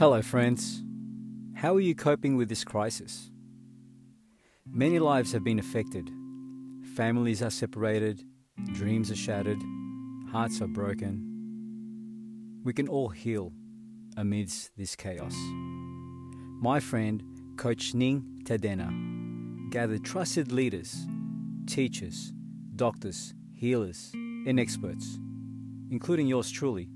Hello, 0.00 0.22
friends. 0.22 0.82
How 1.52 1.74
are 1.74 1.80
you 1.80 1.94
coping 1.94 2.38
with 2.38 2.48
this 2.48 2.64
crisis? 2.64 3.30
Many 4.66 4.98
lives 4.98 5.30
have 5.32 5.44
been 5.44 5.58
affected. 5.58 6.08
Families 6.96 7.42
are 7.42 7.50
separated, 7.50 8.24
dreams 8.72 9.10
are 9.10 9.14
shattered, 9.14 9.58
hearts 10.32 10.62
are 10.62 10.68
broken. 10.68 12.62
We 12.64 12.72
can 12.72 12.88
all 12.88 13.10
heal 13.10 13.52
amidst 14.16 14.74
this 14.74 14.96
chaos. 14.96 15.34
My 16.62 16.80
friend, 16.80 17.22
Coach 17.58 17.92
Ning 17.92 18.40
Tadena, 18.44 19.70
gathered 19.70 20.02
trusted 20.02 20.50
leaders, 20.50 20.96
teachers, 21.66 22.32
doctors, 22.74 23.34
healers, 23.52 24.12
and 24.14 24.58
experts, 24.58 25.18
including 25.90 26.26
yours 26.26 26.50
truly, 26.50 26.88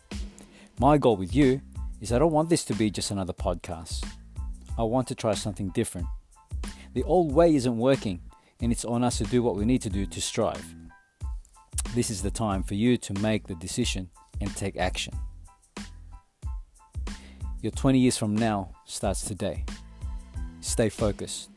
My 0.80 0.98
goal 0.98 1.16
with 1.16 1.36
you 1.36 1.60
is 2.00 2.10
I 2.10 2.18
don't 2.18 2.32
want 2.32 2.48
this 2.48 2.64
to 2.64 2.74
be 2.74 2.90
just 2.90 3.12
another 3.12 3.32
podcast. 3.32 4.04
I 4.76 4.82
want 4.82 5.06
to 5.06 5.14
try 5.14 5.34
something 5.34 5.68
different. 5.68 6.08
The 6.94 7.04
old 7.04 7.32
way 7.32 7.54
isn't 7.54 7.78
working, 7.78 8.22
and 8.60 8.72
it's 8.72 8.84
on 8.84 9.04
us 9.04 9.18
to 9.18 9.24
do 9.24 9.40
what 9.40 9.54
we 9.54 9.64
need 9.64 9.82
to 9.82 9.90
do 9.90 10.04
to 10.04 10.20
strive. 10.20 10.74
This 11.96 12.10
is 12.10 12.20
the 12.20 12.30
time 12.30 12.62
for 12.62 12.74
you 12.74 12.98
to 12.98 13.14
make 13.14 13.46
the 13.46 13.54
decision 13.54 14.10
and 14.42 14.54
take 14.54 14.76
action. 14.76 15.14
Your 17.62 17.72
20 17.72 17.98
years 17.98 18.18
from 18.18 18.36
now 18.36 18.74
starts 18.84 19.22
today. 19.22 19.64
Stay 20.60 20.90
focused. 20.90 21.48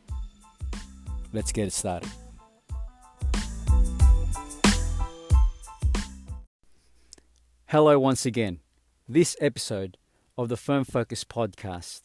Let's 1.34 1.52
get 1.52 1.66
it 1.66 1.74
started. 1.74 2.08
Hello, 7.66 7.98
once 7.98 8.24
again. 8.24 8.60
This 9.06 9.36
episode 9.42 9.98
of 10.38 10.48
the 10.48 10.56
Firm 10.56 10.84
Focus 10.84 11.22
podcast, 11.22 12.00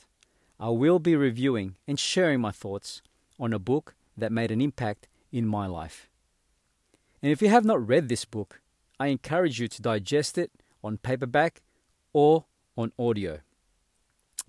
I 0.59 0.71
will 0.71 0.99
be 0.99 1.15
reviewing 1.15 1.77
and 1.87 1.97
sharing 1.97 2.41
my 2.41 2.51
thoughts 2.51 3.01
on 3.39 3.53
a 3.53 3.59
book 3.59 3.95
that 4.17 4.33
made 4.33 4.51
an 4.51 4.59
impact 4.59 5.07
in 5.31 5.47
my 5.47 5.67
life. 5.67 6.09
And 7.25 7.31
if 7.31 7.41
you 7.41 7.49
have 7.49 7.65
not 7.65 7.87
read 7.87 8.07
this 8.07 8.23
book, 8.23 8.61
I 8.99 9.07
encourage 9.07 9.59
you 9.59 9.67
to 9.69 9.81
digest 9.81 10.37
it 10.37 10.51
on 10.83 10.99
paperback 10.99 11.63
or 12.13 12.45
on 12.77 12.91
audio. 12.99 13.39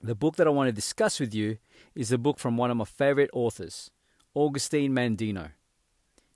The 0.02 0.14
book 0.14 0.36
that 0.36 0.46
I 0.46 0.50
want 0.50 0.68
to 0.68 0.72
discuss 0.72 1.18
with 1.18 1.34
you 1.34 1.56
is 1.94 2.12
a 2.12 2.18
book 2.18 2.38
from 2.38 2.58
one 2.58 2.70
of 2.70 2.76
my 2.76 2.84
favorite 2.84 3.30
authors, 3.32 3.90
Augustine 4.34 4.92
Mandino. 4.92 5.52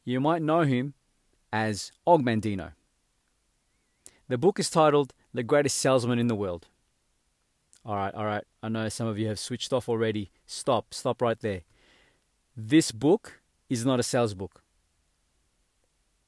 You 0.07 0.19
might 0.19 0.41
know 0.41 0.63
him 0.63 0.95
as 1.53 1.93
Og 2.07 2.23
Mandino. 2.25 2.73
The 4.29 4.39
book 4.39 4.59
is 4.59 4.71
titled 4.71 5.13
The 5.35 5.43
Greatest 5.43 5.77
Salesman 5.77 6.19
in 6.19 6.29
the 6.29 6.35
World. 6.35 6.69
All 7.85 7.97
right, 7.97 8.15
all 8.15 8.25
right. 8.25 8.45
I 8.63 8.71
know 8.71 8.89
some 8.89 9.09
of 9.09 9.19
you 9.19 9.29
have 9.29 9.39
switched 9.39 9.75
off 9.75 9.91
already. 9.91 10.31
Stop, 10.47 10.95
stop 10.95 11.21
right 11.21 11.39
there. 11.39 11.65
This 12.57 12.93
book 12.93 13.43
is 13.69 13.85
not 13.85 14.01
a 14.01 14.03
sales 14.03 14.33
book. 14.33 14.60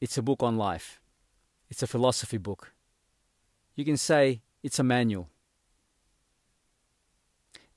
It's 0.02 0.18
a 0.18 0.22
book 0.22 0.42
on 0.42 0.56
life. 0.56 1.00
It's 1.70 1.84
a 1.84 1.86
philosophy 1.86 2.36
book. 2.36 2.72
You 3.76 3.84
can 3.84 3.96
say 3.96 4.42
it's 4.60 4.80
a 4.80 4.82
manual. 4.82 5.28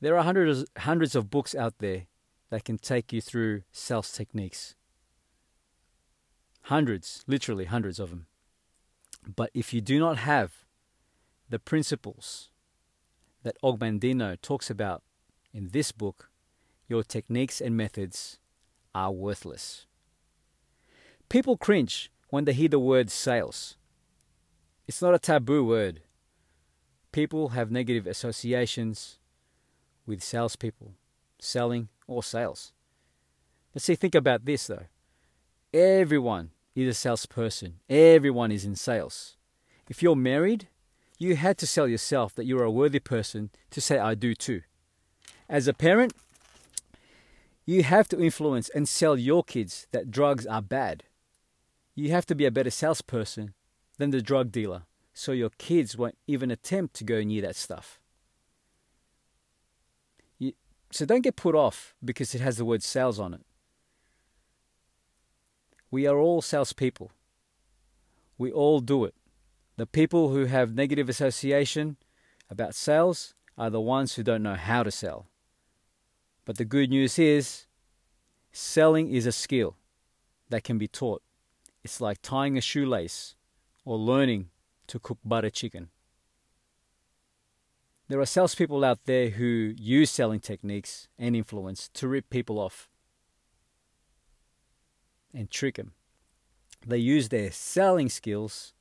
There 0.02 0.18
are 0.18 0.24
hundreds, 0.24 0.66
hundreds 0.76 1.14
of 1.14 1.30
books 1.30 1.54
out 1.54 1.76
there 1.78 2.08
that 2.50 2.66
can 2.66 2.80
take 2.80 3.14
you 3.14 3.22
through 3.22 3.62
sales 3.72 4.12
techniques. 4.12 4.74
Hundreds, 6.64 7.24
literally 7.28 7.66
hundreds 7.66 8.00
of 8.00 8.10
them. 8.10 8.26
But 9.36 9.52
if 9.54 9.72
you 9.72 9.80
do 9.80 10.00
not 10.00 10.18
have 10.18 10.66
the 11.48 11.60
principles 11.60 12.50
that 13.44 13.56
Og 13.62 13.80
Mandino 13.80 14.36
talks 14.42 14.72
about 14.72 15.04
in 15.54 15.70
this 15.74 15.92
book, 15.92 16.32
your 16.88 17.04
techniques 17.04 17.62
and 17.62 17.78
methods 17.78 18.40
are 18.96 19.12
worthless. 19.12 19.86
People 21.30 21.56
cringe 21.56 22.10
when 22.36 22.44
they 22.44 22.52
hear 22.52 22.68
the 22.68 22.78
word 22.78 23.10
sales. 23.10 23.78
It's 24.90 25.02
not 25.02 25.14
a 25.14 25.20
taboo 25.20 25.64
word. 25.64 26.02
People 27.14 27.50
have 27.56 27.72
negative 27.72 28.06
associations 28.06 29.20
with 30.06 30.22
salespeople, 30.22 30.96
selling, 31.40 31.88
or 32.08 32.22
sales. 32.24 32.74
But 33.72 33.84
see, 33.84 33.96
think 33.96 34.16
about 34.16 34.44
this 34.44 34.68
though. 34.68 34.88
Everyone 35.74 36.52
is 36.76 36.90
a 36.90 36.94
salesperson, 36.94 37.76
everyone 37.90 38.52
is 38.52 38.66
in 38.66 38.76
sales. 38.76 39.38
If 39.90 40.04
you're 40.04 40.18
married, 40.18 40.68
you 41.18 41.38
had 41.38 41.58
to 41.60 41.66
sell 41.66 41.88
yourself 41.88 42.36
that 42.36 42.46
you're 42.46 42.64
a 42.64 42.70
worthy 42.70 43.00
person 43.00 43.50
to 43.72 43.80
say, 43.80 43.98
I 43.98 44.14
do 44.14 44.36
too. 44.36 44.64
As 45.48 45.70
a 45.70 45.74
parent, 45.74 46.12
you 47.66 47.84
have 47.84 48.10
to 48.10 48.22
influence 48.22 48.68
and 48.68 48.90
sell 48.90 49.18
your 49.18 49.42
kids 49.42 49.88
that 49.94 50.12
drugs 50.12 50.46
are 50.46 50.62
bad 50.62 51.06
you 51.96 52.12
have 52.12 52.26
to 52.28 52.36
be 52.36 52.46
a 52.46 52.52
better 52.52 52.70
salesperson 52.70 53.54
than 53.98 54.12
the 54.12 54.22
drug 54.22 54.52
dealer 54.52 54.84
so 55.14 55.32
your 55.32 55.50
kids 55.58 55.98
won't 55.98 56.18
even 56.28 56.52
attempt 56.52 56.94
to 56.96 57.06
go 57.06 57.24
near 57.24 57.42
that 57.42 57.56
stuff. 57.56 58.00
You, 60.38 60.54
so 60.92 61.06
don't 61.06 61.22
get 61.22 61.38
put 61.38 61.56
off 61.56 61.96
because 62.04 62.36
it 62.36 62.42
has 62.42 62.58
the 62.58 62.66
word 62.66 62.84
sales 62.84 63.20
on 63.20 63.34
it. 63.34 63.46
We 65.90 66.06
are 66.06 66.18
all 66.18 66.42
salespeople. 66.42 67.12
We 68.38 68.52
all 68.52 68.82
do 68.82 69.06
it. 69.06 69.16
The 69.78 69.86
people 69.86 70.30
who 70.30 70.46
have 70.46 70.76
negative 70.76 71.08
association 71.08 71.96
about 72.50 72.76
sales 72.76 73.34
are 73.58 73.70
the 73.70 73.80
ones 73.80 74.16
who 74.16 74.24
don't 74.24 74.44
know 74.44 74.56
how 74.56 74.84
to 74.84 74.92
sell. 74.92 75.28
But 76.44 76.58
the 76.58 76.66
good 76.66 76.90
news 76.90 77.18
is, 77.18 77.66
selling 78.52 79.10
is 79.10 79.26
a 79.26 79.32
skill 79.32 79.78
that 80.50 80.66
can 80.66 80.78
be 80.78 80.90
taught. 80.90 81.22
It's 81.86 82.02
like 82.02 82.20
tying 82.24 82.58
a 82.58 82.62
shoelace 82.62 83.36
or 83.86 83.96
learning 83.96 84.50
to 84.88 84.98
cook 84.98 85.20
butter 85.24 85.52
chicken. 85.52 85.90
There 88.08 88.20
are 88.20 88.26
salespeople 88.26 88.84
out 88.84 89.06
there 89.06 89.30
who 89.30 89.76
use 89.78 90.10
selling 90.10 90.40
techniques 90.40 91.10
and 91.20 91.36
influence 91.36 91.88
to 91.94 92.08
rip 92.08 92.32
people 92.32 92.58
off 92.58 92.90
and 95.32 95.52
trick 95.52 95.76
them. 95.76 95.92
They 96.84 96.98
use 96.98 97.30
their 97.30 97.52
selling 97.52 98.10
skills 98.10 98.74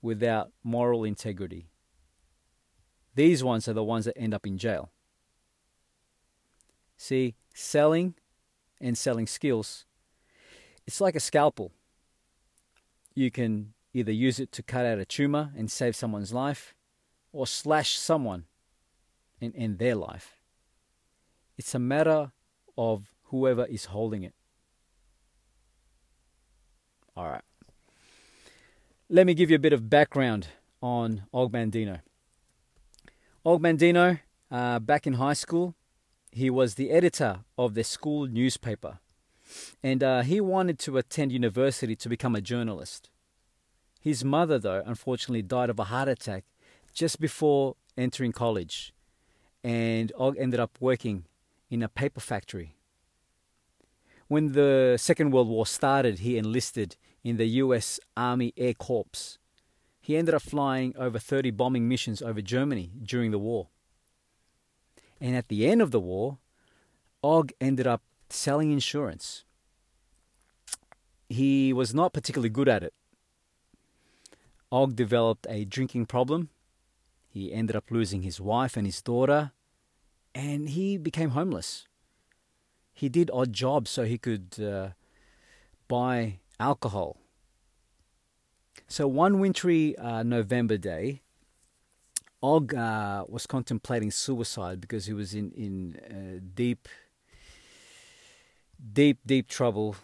without 0.00 0.50
moral 0.64 1.04
integrity. 1.04 1.66
These 3.14 3.44
ones 3.44 3.68
are 3.68 3.74
the 3.74 3.84
ones 3.84 4.06
that 4.06 4.16
end 4.16 4.32
up 4.32 4.46
in 4.46 4.56
jail. 4.56 4.90
See, 6.96 7.34
selling 7.54 8.14
and 8.80 8.96
selling 8.96 9.26
skills, 9.26 9.84
it's 10.86 11.02
like 11.02 11.16
a 11.16 11.20
scalpel 11.20 11.72
you 13.16 13.30
can 13.30 13.72
either 13.94 14.12
use 14.12 14.38
it 14.38 14.52
to 14.52 14.62
cut 14.62 14.84
out 14.84 14.98
a 14.98 15.04
tumor 15.04 15.52
and 15.56 15.70
save 15.70 15.96
someone's 15.96 16.32
life, 16.32 16.74
or 17.32 17.46
slash 17.46 17.96
someone 17.96 18.44
in, 19.40 19.52
in 19.52 19.78
their 19.78 19.94
life. 19.94 20.36
It's 21.56 21.74
a 21.74 21.78
matter 21.78 22.32
of 22.76 23.12
whoever 23.24 23.64
is 23.64 23.86
holding 23.86 24.22
it. 24.22 24.34
All 27.16 27.28
right. 27.28 27.42
Let 29.08 29.26
me 29.26 29.34
give 29.34 29.50
you 29.50 29.56
a 29.56 29.60
bit 29.60 29.72
of 29.72 29.88
background 29.88 30.48
on 30.82 31.22
Og 31.32 31.52
Mandino. 31.52 32.00
Og 33.44 33.60
Mandino, 33.60 34.20
uh, 34.50 34.78
back 34.78 35.06
in 35.06 35.14
high 35.14 35.32
school, 35.32 35.74
he 36.32 36.50
was 36.50 36.74
the 36.74 36.90
editor 36.90 37.44
of 37.56 37.74
the 37.74 37.84
school 37.84 38.26
newspaper. 38.26 38.98
And 39.82 40.02
uh, 40.02 40.22
he 40.22 40.40
wanted 40.40 40.78
to 40.80 40.98
attend 40.98 41.32
university 41.32 41.96
to 41.96 42.08
become 42.08 42.34
a 42.34 42.40
journalist. 42.40 43.10
His 44.00 44.24
mother, 44.24 44.58
though, 44.58 44.82
unfortunately 44.84 45.42
died 45.42 45.70
of 45.70 45.78
a 45.78 45.84
heart 45.84 46.08
attack 46.08 46.44
just 46.92 47.20
before 47.20 47.76
entering 47.96 48.32
college. 48.32 48.92
And 49.64 50.12
Og 50.16 50.36
ended 50.38 50.60
up 50.60 50.78
working 50.80 51.24
in 51.70 51.82
a 51.82 51.88
paper 51.88 52.20
factory. 52.20 52.76
When 54.28 54.52
the 54.52 54.96
Second 54.98 55.30
World 55.30 55.48
War 55.48 55.66
started, 55.66 56.20
he 56.20 56.38
enlisted 56.38 56.96
in 57.22 57.36
the 57.36 57.46
US 57.62 58.00
Army 58.16 58.52
Air 58.56 58.74
Corps. 58.74 59.38
He 60.00 60.16
ended 60.16 60.34
up 60.34 60.42
flying 60.42 60.94
over 60.96 61.18
30 61.18 61.50
bombing 61.50 61.88
missions 61.88 62.22
over 62.22 62.40
Germany 62.40 62.92
during 63.02 63.32
the 63.32 63.38
war. 63.38 63.68
And 65.20 65.34
at 65.34 65.48
the 65.48 65.66
end 65.66 65.82
of 65.82 65.90
the 65.90 66.00
war, 66.00 66.38
Og 67.22 67.52
ended 67.60 67.86
up 67.86 68.02
selling 68.30 68.70
insurance. 68.70 69.44
He 71.28 71.72
was 71.72 71.94
not 71.94 72.12
particularly 72.12 72.50
good 72.50 72.68
at 72.68 72.82
it. 72.82 72.94
Og 74.70 74.96
developed 74.96 75.46
a 75.48 75.64
drinking 75.64 76.06
problem. 76.06 76.48
He 77.28 77.52
ended 77.52 77.76
up 77.76 77.90
losing 77.90 78.22
his 78.22 78.40
wife 78.40 78.76
and 78.76 78.86
his 78.86 79.02
daughter, 79.02 79.52
and 80.34 80.70
he 80.70 80.96
became 80.96 81.30
homeless. 81.30 81.86
He 82.92 83.08
did 83.08 83.30
odd 83.32 83.52
jobs 83.52 83.90
so 83.90 84.04
he 84.04 84.18
could 84.18 84.56
uh, 84.58 84.90
buy 85.88 86.38
alcohol. 86.58 87.18
So 88.88 89.06
one 89.06 89.38
wintry 89.40 89.96
uh, 89.98 90.22
November 90.22 90.78
day, 90.78 91.22
Og 92.42 92.74
uh, 92.74 93.24
was 93.28 93.46
contemplating 93.46 94.10
suicide 94.10 94.80
because 94.80 95.06
he 95.06 95.12
was 95.12 95.34
in 95.34 95.50
in 95.52 95.96
uh, 96.10 96.40
deep, 96.54 96.88
deep, 98.92 99.18
deep 99.26 99.48
trouble, 99.48 99.96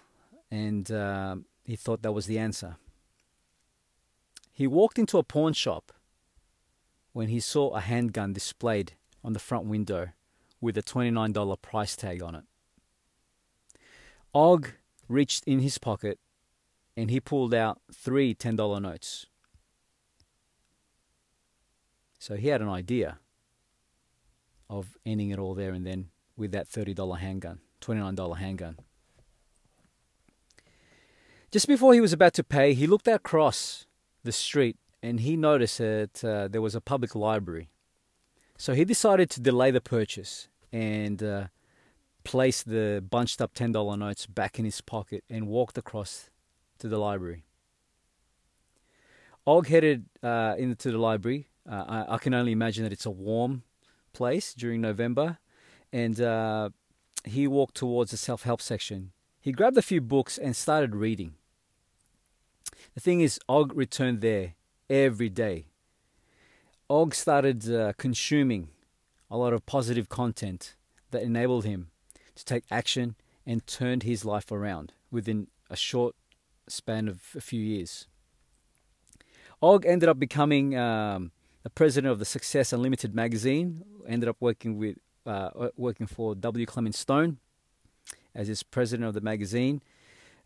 and 0.51 0.91
uh, 0.91 1.37
he 1.65 1.77
thought 1.77 2.03
that 2.03 2.13
was 2.13 2.27
the 2.27 2.39
answer. 2.39 2.77
He 4.53 4.67
walked 4.67 4.99
into 4.99 5.19
a 5.19 5.23
pawn 5.23 5.53
shop 5.53 5.93
when 7.13 7.29
he 7.29 7.41
saw 7.41 7.71
a 7.71 7.81
handgun 7.81 8.33
displayed 8.33 8.93
on 9.25 9.33
the 9.33 9.39
front 9.39 9.67
window 9.67 10.11
with 10.61 10.77
a 10.77 10.83
$29 10.83 11.61
price 11.63 11.97
tag 11.97 12.23
on 12.23 12.35
it. 12.35 12.45
Og 14.35 14.73
reached 15.09 15.45
in 15.47 15.61
his 15.61 15.79
pocket 15.79 16.19
and 16.97 17.11
he 17.11 17.21
pulled 17.21 17.55
out 17.55 17.81
three 17.93 18.35
$10 18.35 18.81
notes. 18.81 19.27
So 22.19 22.37
he 22.37 22.49
had 22.49 22.63
an 22.63 22.69
idea 22.69 23.19
of 24.71 24.97
ending 25.05 25.31
it 25.31 25.39
all 25.39 25.55
there 25.55 25.73
and 25.73 25.87
then 25.87 26.09
with 26.37 26.53
that 26.53 26.69
$30 26.69 27.19
handgun, 27.19 27.61
$29 27.82 28.38
handgun. 28.38 28.79
Just 31.50 31.69
before 31.69 31.93
he 31.93 32.00
was 32.00 32.12
about 32.12 32.34
to 32.34 32.44
pay, 32.44 32.73
he 32.73 32.87
looked 32.87 33.08
across 33.08 33.87
the 34.25 34.32
street 34.32 34.76
and 35.02 35.20
he 35.20 35.37
noticed 35.37 35.79
that 35.79 36.25
uh, 36.25 36.49
there 36.49 36.62
was 36.62 36.75
a 36.75 36.81
public 36.81 37.14
library. 37.14 37.69
So 38.56 38.75
he 38.75 38.84
decided 38.84 39.29
to 39.31 39.40
delay 39.40 39.70
the 39.70 39.81
purchase 39.81 40.49
and 40.73 41.23
uh, 41.23 41.49
place 42.25 42.62
the 42.62 43.05
bunched 43.08 43.43
up 43.43 43.52
$10 43.55 43.99
notes 43.99 44.26
back 44.26 44.58
in 44.58 44.64
his 44.64 44.81
pocket 44.81 45.25
and 45.29 45.46
walked 45.46 45.76
across 45.76 46.31
to 46.79 46.88
the 46.88 46.99
library. 46.99 47.44
Og 49.46 49.67
headed 49.67 50.06
uh, 50.23 50.55
into 50.56 50.93
the 50.93 50.99
library 50.99 51.49
uh, 51.69 51.84
I, 52.08 52.14
I, 52.14 52.19
can 52.19 52.34
only 52.34 52.52
imagine 52.52 52.82
that 52.84 52.93
it's 52.93 53.06
a 53.06 53.11
warm 53.11 53.62
place 54.12 54.55
during 54.55 54.81
November. 54.81 55.38
And 55.93 56.20
uh, 56.20 56.70
he 57.25 57.47
walked 57.47 57.75
towards 57.75 58.11
the 58.11 58.17
self 58.17 58.43
help 58.43 58.61
section. 58.61 59.13
He 59.41 59.53
grabbed 59.53 59.77
a 59.77 59.83
few 59.83 60.01
books 60.01 60.39
and 60.39 60.55
started 60.55 60.95
reading. 60.95 61.35
The 62.95 63.01
thing 63.01 63.21
is, 63.21 63.41
Og 63.49 63.77
returned 63.77 64.21
there 64.21 64.55
every 64.89 65.29
day. 65.29 65.67
Og 66.89 67.15
started 67.15 67.69
uh, 67.71 67.93
consuming 67.97 68.69
a 69.31 69.37
lot 69.37 69.53
of 69.53 69.65
positive 69.67 70.09
content 70.09 70.75
that 71.11 71.23
enabled 71.23 71.65
him 71.65 71.89
to 72.35 72.45
take 72.45 72.65
action 72.71 73.15
and 73.47 73.67
turned 73.67 74.03
his 74.03 74.25
life 74.25 74.53
around 74.53 74.93
within 75.11 75.49
a 75.71 75.77
short 75.77 76.15
span 76.69 77.09
of 77.09 77.21
a 77.37 77.41
few 77.41 77.61
years. 77.61 78.07
Og 79.61 79.87
ended 79.87 80.09
up 80.09 80.19
becoming 80.19 80.77
um, 80.77 81.31
the 81.63 81.71
president 81.71 82.11
of 82.11 82.19
the 82.19 82.25
Success 82.25 82.73
Unlimited 82.73 83.15
magazine. 83.15 83.85
Ended 84.07 84.29
up 84.29 84.37
working 84.41 84.77
with 84.77 84.99
uh, 85.27 85.69
working 85.77 86.07
for 86.07 86.35
W. 86.35 86.67
Clement 86.67 86.95
Stone 86.95 87.39
as 88.35 88.49
his 88.49 88.63
president 88.63 89.09
of 89.09 89.15
the 89.15 89.21
magazine. 89.21 89.83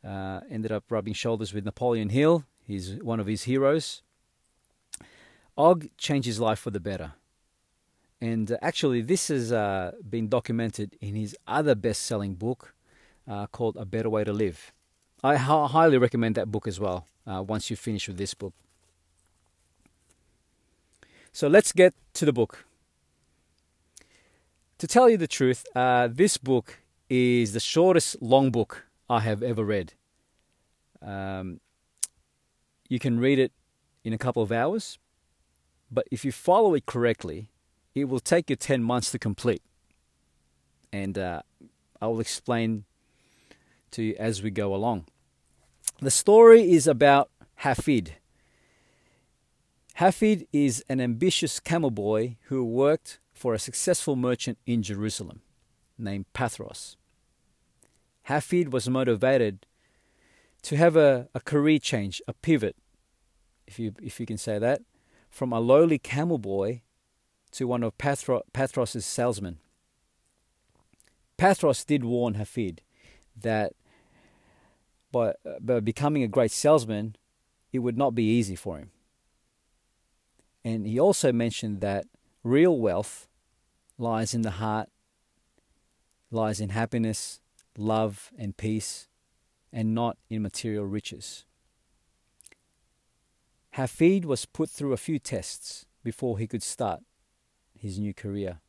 Uh, 0.05 0.41
ended 0.51 0.71
up 0.71 0.85
rubbing 0.91 1.15
shoulders 1.15 1.53
with 1.53 1.65
Napoleon 1.65 2.11
Hill. 2.11 2.45
He's 2.67 2.95
one 3.03 3.21
of 3.21 3.27
his 3.27 3.45
heroes. 3.45 4.03
Og 5.57 5.89
changed 5.97 6.27
his 6.27 6.39
life 6.39 6.59
for 6.59 6.71
the 6.71 6.81
better. 6.81 7.13
And 8.21 8.53
uh, 8.53 8.57
actually, 8.63 9.03
this 9.03 9.29
has 9.29 9.53
uh, 9.53 9.93
been 10.09 10.29
documented 10.29 10.97
in 11.01 11.15
his 11.15 11.37
other 11.47 11.75
best 11.75 12.03
selling 12.03 12.35
book 12.35 12.75
uh, 13.29 13.47
called 13.47 13.77
A 13.77 13.85
Better 13.85 14.09
Way 14.11 14.25
to 14.25 14.33
Live. 14.33 14.73
I 15.25 15.37
highly 15.37 15.99
recommend 15.99 16.35
that 16.37 16.53
book 16.53 16.69
as 16.69 16.79
well 16.79 17.07
uh, 17.27 17.43
once 17.43 17.71
you 17.71 17.77
finish 17.77 18.07
with 18.07 18.17
this 18.17 18.35
book. 18.35 18.53
So 21.33 21.49
let's 21.49 21.73
get 21.73 21.95
to 22.15 22.25
the 22.25 22.33
book. 22.33 22.65
To 24.79 24.87
tell 24.87 25.09
you 25.09 25.17
the 25.17 25.27
truth, 25.27 25.65
uh, 25.75 26.09
this 26.09 26.37
book 26.37 26.81
is 27.09 27.53
the 27.53 27.61
shortest 27.61 28.21
long 28.21 28.51
book 28.51 28.87
I 29.09 29.21
have 29.21 29.43
ever 29.43 29.65
read. 29.65 29.95
Um, 31.01 31.61
you 32.89 32.99
can 32.99 33.19
read 33.19 33.39
it 33.39 33.53
in 34.05 34.13
a 34.13 34.19
couple 34.19 34.43
of 34.43 34.53
hours, 34.53 34.99
but 35.91 36.07
if 36.11 36.25
you 36.25 36.33
follow 36.33 36.75
it 36.75 36.85
correctly, 36.87 37.49
it 37.95 38.05
will 38.05 38.21
take 38.21 38.51
you 38.51 38.57
10 38.57 38.83
months 38.83 39.11
to 39.13 39.19
complete. 39.19 39.63
And 40.93 41.17
uh, 41.17 41.43
I 42.01 42.07
will 42.07 42.21
explain 42.21 42.85
to 43.93 44.03
you 44.03 44.17
as 44.19 44.43
we 44.43 44.51
go 44.51 44.75
along. 44.75 45.07
The 46.01 46.11
story 46.11 46.71
is 46.73 46.87
about 46.87 47.31
Hafid, 47.63 48.11
Hafid 49.99 50.47
is 50.53 50.85
an 50.91 51.01
ambitious 51.01 51.59
camel 51.59 51.91
boy 51.91 52.37
who 52.49 52.63
worked 52.63 53.19
for 53.37 53.53
a 53.53 53.59
successful 53.59 54.17
merchant 54.17 54.57
in 54.65 54.83
Jerusalem 54.83 55.43
named 55.99 56.25
Pathros. 56.33 56.97
Hafid 58.31 58.71
was 58.71 58.89
motivated 58.89 59.67
to 60.63 60.77
have 60.79 60.97
a, 60.97 61.29
a 61.35 61.41
career 61.41 61.79
change, 61.79 62.23
a 62.27 62.33
pivot, 62.33 62.77
if 63.67 63.79
you, 63.79 63.93
if 64.03 64.19
you 64.19 64.25
can 64.25 64.39
say 64.39 64.59
that, 64.59 64.81
from 65.29 65.53
a 65.53 65.61
lowly 65.61 65.99
camel 65.99 66.39
boy 66.39 66.81
to 67.53 67.69
one 67.69 67.83
of 67.83 67.99
Pathro, 67.99 68.41
Pathros's 68.55 69.05
salesmen. 69.05 69.59
Pathros 71.37 71.85
did 71.85 72.05
warn 72.05 72.37
Hafid 72.37 72.79
that 73.39 73.75
by, 75.13 75.35
by 75.61 75.81
becoming 75.81 76.23
a 76.23 76.29
great 76.29 76.53
salesman, 76.53 77.17
it 77.71 77.81
would 77.81 77.99
not 77.99 78.15
be 78.15 78.25
easy 78.25 78.57
for 78.57 78.79
him. 78.79 78.93
And 80.65 80.87
he 80.87 80.99
also 80.99 81.33
mentioned 81.33 81.83
that 81.83 82.07
real 82.47 82.79
wealth 82.79 83.27
lies 83.99 84.33
in 84.33 84.43
the 84.43 84.53
heart, 84.53 84.89
lies 86.31 86.61
in 86.61 86.69
happiness, 86.69 87.41
love, 87.77 88.31
and 88.39 88.57
peace, 88.57 89.09
and 89.73 89.95
not 89.95 90.17
in 90.31 90.43
material 90.43 90.85
riches. 90.85 91.45
Hafid 93.77 94.25
was 94.25 94.47
put 94.47 94.71
through 94.71 94.93
a 94.93 94.97
few 94.97 95.19
tests 95.19 95.87
before 96.05 96.39
he 96.39 96.47
could 96.47 96.63
start 96.63 97.01
his 97.79 97.99
new 97.99 98.15
career. 98.15 98.61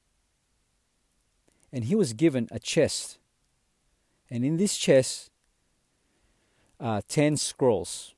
And 1.71 1.85
he 1.85 1.95
was 1.95 2.13
given 2.13 2.47
a 2.51 2.59
chest. 2.59 3.19
And 4.29 4.43
in 4.43 4.57
this 4.57 4.75
chest 4.75 5.29
are 6.79 7.01
10 7.03 7.37
scrolls. 7.37 8.15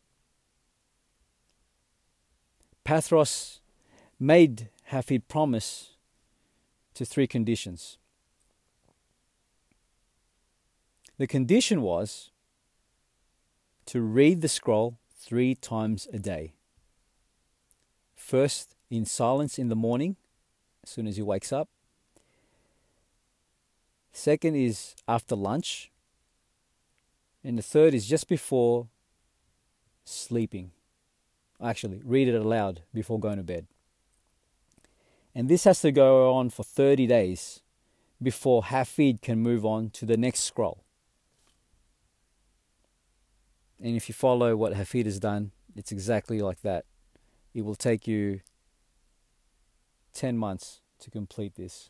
Pathros 2.85 3.59
made 4.19 4.69
Hafid 4.91 5.27
promise 5.27 5.91
to 6.95 7.05
three 7.05 7.27
conditions. 7.27 7.97
The 11.17 11.27
condition 11.27 11.81
was 11.81 12.31
to 13.85 14.01
read 14.01 14.41
the 14.41 14.47
scroll 14.47 14.97
three 15.15 15.53
times 15.53 16.07
a 16.13 16.17
day. 16.17 16.53
First 18.15 18.75
in 18.89 19.05
silence 19.05 19.59
in 19.59 19.69
the 19.69 19.75
morning, 19.75 20.15
as 20.83 20.89
soon 20.89 21.07
as 21.07 21.17
he 21.17 21.21
wakes 21.21 21.51
up. 21.51 21.69
Second 24.11 24.55
is 24.55 24.95
after 25.07 25.35
lunch. 25.35 25.91
And 27.43 27.57
the 27.57 27.63
third 27.63 27.93
is 27.93 28.07
just 28.07 28.27
before 28.27 28.87
sleeping. 30.03 30.71
Actually, 31.61 32.01
read 32.03 32.27
it 32.27 32.35
aloud 32.35 32.81
before 32.93 33.19
going 33.19 33.37
to 33.37 33.43
bed. 33.43 33.67
And 35.35 35.47
this 35.47 35.63
has 35.63 35.81
to 35.81 35.91
go 35.91 36.33
on 36.33 36.49
for 36.49 36.63
30 36.63 37.07
days 37.07 37.61
before 38.21 38.63
Hafid 38.63 39.21
can 39.21 39.39
move 39.39 39.65
on 39.65 39.89
to 39.91 40.05
the 40.05 40.17
next 40.17 40.41
scroll. 40.41 40.83
And 43.81 43.95
if 43.95 44.09
you 44.09 44.13
follow 44.13 44.55
what 44.55 44.73
Hafid 44.73 45.05
has 45.05 45.19
done, 45.19 45.51
it's 45.75 45.91
exactly 45.91 46.41
like 46.41 46.61
that. 46.61 46.85
It 47.53 47.63
will 47.63 47.75
take 47.75 48.07
you 48.07 48.41
10 50.13 50.37
months 50.37 50.81
to 50.99 51.09
complete 51.09 51.55
this, 51.55 51.89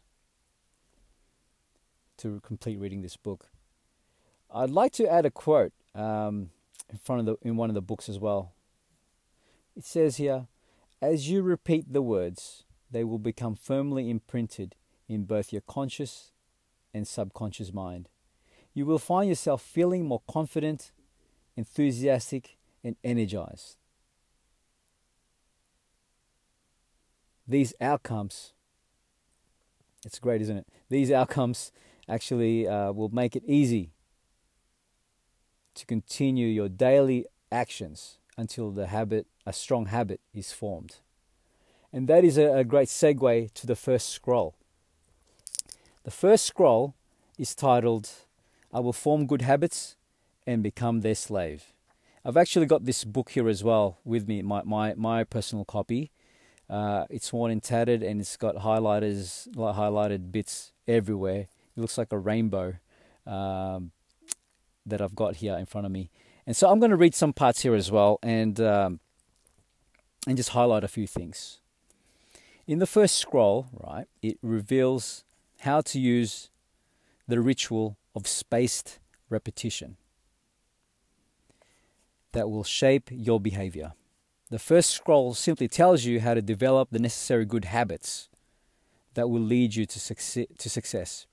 to 2.18 2.40
complete 2.42 2.80
reading 2.80 3.02
this 3.02 3.18
book. 3.18 3.50
I'd 4.54 4.70
like 4.70 4.92
to 4.94 5.08
add 5.12 5.26
a 5.26 5.32
quote 5.32 5.74
um, 5.96 6.52
in 6.92 6.98
front 6.98 7.22
of 7.22 7.26
the 7.26 7.48
in 7.48 7.56
one 7.56 7.70
of 7.70 7.76
the 7.76 7.82
books 7.82 8.10
as 8.10 8.20
well. 8.20 8.54
It 9.76 9.86
says 9.86 10.18
here, 10.18 10.48
"As 11.02 11.30
you 11.30 11.42
repeat 11.42 11.94
the 11.94 12.02
words, 12.02 12.64
they 12.92 13.04
will 13.04 13.20
become 13.20 13.56
firmly 13.56 14.10
imprinted 14.10 14.76
in 15.08 15.26
both 15.26 15.52
your 15.52 15.62
conscious 15.62 16.32
and 16.94 17.08
subconscious 17.08 17.74
mind. 17.74 18.10
You 18.74 18.86
will 18.86 19.00
find 19.00 19.30
yourself 19.30 19.62
feeling 19.62 20.06
more 20.06 20.22
confident, 20.30 20.92
enthusiastic, 21.56 22.58
and 22.84 22.96
energized. 23.04 23.78
These 27.48 27.74
outcomes, 27.82 28.54
it's 30.06 30.20
great, 30.20 30.42
isn't 30.42 30.58
it? 30.58 30.68
These 30.90 31.12
outcomes 31.12 31.72
actually 32.08 32.68
uh, 32.68 32.92
will 32.92 33.10
make 33.10 33.36
it 33.36 33.44
easy 33.46 33.92
to 35.74 35.86
continue 35.86 36.48
your 36.48 36.70
daily 36.70 37.26
actions 37.52 38.20
until 38.38 38.72
the 38.72 38.88
habit, 38.88 39.28
a 39.46 39.54
strong 39.54 39.88
habit, 39.88 40.22
is 40.34 40.52
formed. 40.52 40.98
And 41.92 42.08
that 42.08 42.24
is 42.24 42.38
a, 42.38 42.58
a 42.58 42.64
great 42.64 42.88
segue 42.88 43.54
to 43.54 43.68
the 43.68 43.76
first 43.76 44.10
scroll. 44.10 44.56
The 46.04 46.12
first 46.12 46.46
scroll 46.46 46.96
is 47.38 47.56
titled, 47.56 48.10
I 48.74 48.80
Will 48.80 48.94
Form 48.94 49.26
Good 49.26 49.42
Habits 49.42 49.96
and 50.46 50.62
Become 50.62 51.02
Their 51.02 51.16
Slave. 51.16 51.74
I've 52.24 52.38
actually 52.38 52.66
got 52.66 52.86
this 52.86 53.04
book 53.04 53.32
here 53.32 53.50
as 53.50 53.64
well 53.64 54.00
with 54.04 54.28
me, 54.28 54.42
my, 54.42 54.62
my, 54.64 54.94
my 54.96 55.24
personal 55.24 55.66
copy. 55.66 56.12
Uh, 56.70 57.06
it's 57.10 57.34
worn 57.34 57.52
and 57.52 57.64
tattered 57.64 58.04
and 58.04 58.22
it's 58.22 58.38
got 58.38 58.58
highlighters, 58.58 59.48
highlighted 59.56 60.32
bits 60.32 60.72
everywhere. 60.88 61.48
It 61.76 61.82
looks 61.82 61.98
like 61.98 62.12
a 62.12 62.18
rainbow 62.18 62.76
um, 63.26 63.92
that 64.86 65.02
I've 65.02 65.16
got 65.16 65.38
here 65.38 65.56
in 65.58 65.66
front 65.66 65.86
of 65.86 65.92
me. 65.92 66.12
And 66.46 66.56
so 66.56 66.70
I'm 66.70 66.80
going 66.80 66.92
to 66.92 66.98
read 66.98 67.16
some 67.16 67.34
parts 67.34 67.62
here 67.62 67.74
as 67.74 67.92
well 67.92 68.20
and, 68.22 68.60
um, 68.60 69.00
and 70.28 70.38
just 70.38 70.50
highlight 70.50 70.84
a 70.84 70.88
few 70.88 71.08
things. 71.08 71.60
In 72.70 72.78
the 72.78 72.86
first 72.86 73.18
scroll, 73.18 73.66
right, 73.74 74.06
it 74.22 74.38
reveals 74.44 75.24
how 75.62 75.82
to 75.82 76.00
use 76.00 76.52
the 77.28 77.42
ritual 77.42 77.98
of 78.14 78.28
spaced 78.28 79.00
repetition 79.28 79.98
that 82.32 82.48
will 82.48 82.64
shape 82.64 83.10
your 83.12 83.40
behavior. 83.40 83.94
The 84.52 84.60
first 84.60 84.92
scroll 84.92 85.34
simply 85.34 85.68
tells 85.68 86.06
you 86.06 86.20
how 86.20 86.36
to 86.36 86.44
develop 86.44 86.90
the 86.92 87.00
necessary 87.00 87.44
good 87.44 87.66
habits 87.66 88.30
that 89.16 89.32
will 89.32 89.42
lead 89.42 89.74
you 89.74 89.88
to, 89.88 89.98
succe- 89.98 90.56
to 90.56 90.70
success. 90.70 91.26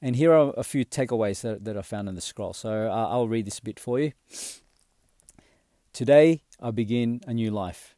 And 0.00 0.14
here 0.14 0.32
are 0.32 0.54
a 0.56 0.62
few 0.62 0.84
takeaways 0.84 1.40
that, 1.40 1.64
that 1.64 1.76
I 1.76 1.82
found 1.82 2.08
in 2.08 2.14
the 2.14 2.20
scroll. 2.20 2.52
So 2.52 2.86
uh, 2.88 3.08
I'll 3.10 3.26
read 3.26 3.46
this 3.46 3.58
a 3.58 3.64
bit 3.64 3.80
for 3.80 3.98
you. 3.98 4.12
Today 5.92 6.42
I 6.60 6.70
begin 6.70 7.22
a 7.26 7.34
new 7.34 7.50
life. 7.50 7.96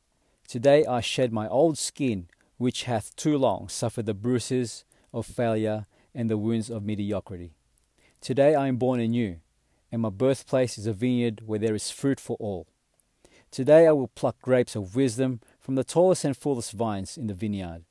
Today 0.48 0.86
I 0.86 1.02
shed 1.02 1.34
my 1.34 1.48
old 1.48 1.76
skin 1.76 2.28
which 2.58 2.84
hath 2.84 3.14
too 3.16 3.36
long 3.36 3.68
suffered 3.68 4.06
the 4.06 4.14
bruises 4.14 4.84
of 5.12 5.26
failure 5.26 5.86
and 6.14 6.30
the 6.30 6.38
wounds 6.38 6.70
of 6.70 6.82
mediocrity. 6.82 7.52
Today 8.20 8.54
I 8.54 8.68
am 8.68 8.76
born 8.76 9.00
anew, 9.00 9.36
and 9.92 10.02
my 10.02 10.10
birthplace 10.10 10.78
is 10.78 10.86
a 10.86 10.92
vineyard 10.92 11.42
where 11.46 11.58
there 11.58 11.74
is 11.74 11.90
fruit 11.90 12.18
for 12.18 12.36
all. 12.40 12.66
Today 13.50 13.86
I 13.86 13.92
will 13.92 14.08
pluck 14.08 14.40
grapes 14.40 14.74
of 14.74 14.96
wisdom 14.96 15.40
from 15.60 15.74
the 15.74 15.84
tallest 15.84 16.24
and 16.24 16.36
fullest 16.36 16.72
vines 16.72 17.16
in 17.16 17.26
the 17.26 17.34
vineyard, 17.34 17.84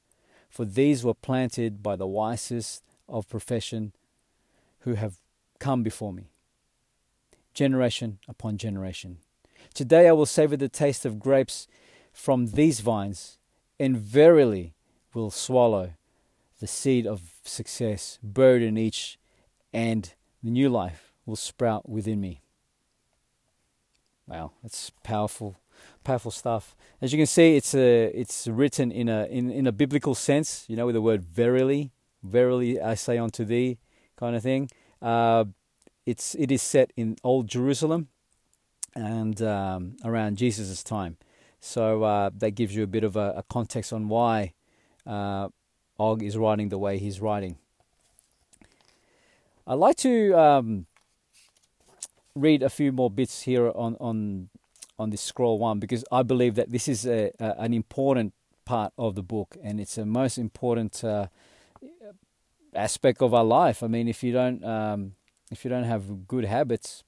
for 0.49 0.65
these 0.65 1.03
were 1.03 1.13
planted 1.13 1.81
by 1.83 1.95
the 1.95 2.07
wisest 2.07 2.83
of 3.07 3.29
profession 3.29 3.93
who 4.79 4.95
have 4.95 5.17
come 5.59 5.83
before 5.83 6.11
me, 6.11 6.29
generation 7.53 8.19
upon 8.27 8.57
generation. 8.57 9.17
Today 9.73 10.07
I 10.07 10.11
will 10.11 10.25
savor 10.25 10.57
the 10.57 10.69
taste 10.69 11.05
of 11.05 11.19
grapes 11.19 11.67
from 12.11 12.47
these 12.47 12.79
vines 12.79 13.37
and 13.79 13.97
verily 13.97 14.73
will 15.13 15.31
swallow 15.31 15.91
the 16.59 16.67
seed 16.67 17.05
of 17.05 17.21
success 17.43 18.19
buried 18.23 18.61
in 18.61 18.77
each, 18.77 19.17
and 19.73 20.13
the 20.43 20.49
new 20.49 20.69
life 20.69 21.13
will 21.25 21.35
sprout 21.35 21.87
within 21.89 22.21
me. 22.21 22.41
Wow, 24.27 24.51
that's 24.63 24.89
powerful, 25.03 25.59
powerful 26.03 26.31
stuff. 26.31 26.75
As 27.01 27.11
you 27.11 27.17
can 27.19 27.27
see, 27.27 27.55
it's 27.55 27.75
a, 27.75 28.05
it's 28.05 28.47
written 28.47 28.91
in 28.91 29.09
a 29.09 29.25
in, 29.25 29.51
in 29.51 29.67
a 29.67 29.71
biblical 29.71 30.15
sense. 30.15 30.65
You 30.67 30.75
know, 30.75 30.87
with 30.87 30.95
the 30.95 31.01
word 31.01 31.23
verily, 31.23 31.91
verily 32.23 32.81
I 32.81 32.95
say 32.95 33.17
unto 33.17 33.45
thee, 33.45 33.77
kind 34.15 34.35
of 34.35 34.41
thing. 34.41 34.69
Uh, 35.01 35.45
it's 36.05 36.35
it 36.35 36.51
is 36.51 36.61
set 36.61 36.91
in 36.95 37.17
Old 37.23 37.47
Jerusalem, 37.47 38.07
and 38.95 39.41
um, 39.41 39.97
around 40.03 40.37
Jesus' 40.37 40.83
time. 40.83 41.17
So 41.65 42.03
uh, 42.03 42.29
that 42.37 42.51
gives 42.51 42.75
you 42.75 42.83
a 42.83 42.87
bit 42.87 43.03
of 43.03 43.15
a, 43.15 43.33
a 43.37 43.43
context 43.43 43.91
on 43.91 44.07
why 44.07 44.53
uh, 45.07 45.49
Og 45.99 46.21
is 46.21 46.37
writing 46.37 46.69
the 46.69 46.77
way 46.77 46.99
he's 46.99 47.19
writing. 47.19 47.57
I'd 49.65 49.73
like 49.73 49.97
to 49.97 50.33
um, 50.33 50.85
read 52.35 52.61
a 52.61 52.69
few 52.69 52.91
more 52.91 53.09
bits 53.09 53.41
here 53.41 53.71
on, 53.73 53.97
on, 53.99 54.49
on 54.99 55.09
this 55.09 55.21
scroll 55.21 55.57
one 55.57 55.79
because 55.79 56.05
I 56.11 56.21
believe 56.21 56.53
that 56.53 56.71
this 56.71 56.87
is 56.87 57.07
a, 57.07 57.31
a, 57.39 57.55
an 57.57 57.73
important 57.73 58.33
part 58.63 58.93
of 58.95 59.15
the 59.15 59.23
book 59.23 59.57
and 59.63 59.79
it's 59.79 59.97
a 59.97 60.05
most 60.05 60.37
important 60.37 61.03
uh, 61.03 61.27
aspect 62.75 63.23
of 63.23 63.33
our 63.33 63.43
life. 63.43 63.81
I 63.81 63.87
mean, 63.87 64.07
if 64.07 64.23
you 64.23 64.31
don't 64.31 64.63
um, 64.63 65.15
if 65.49 65.65
you 65.65 65.69
don't 65.69 65.83
have 65.83 66.27
good 66.27 66.45
habits, 66.45 67.03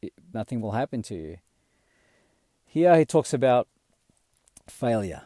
it, 0.00 0.14
nothing 0.32 0.62
will 0.62 0.72
happen 0.72 1.02
to 1.02 1.14
you. 1.14 1.36
Here 2.76 2.98
he 2.98 3.06
talks 3.06 3.32
about 3.32 3.68
failure. 4.68 5.22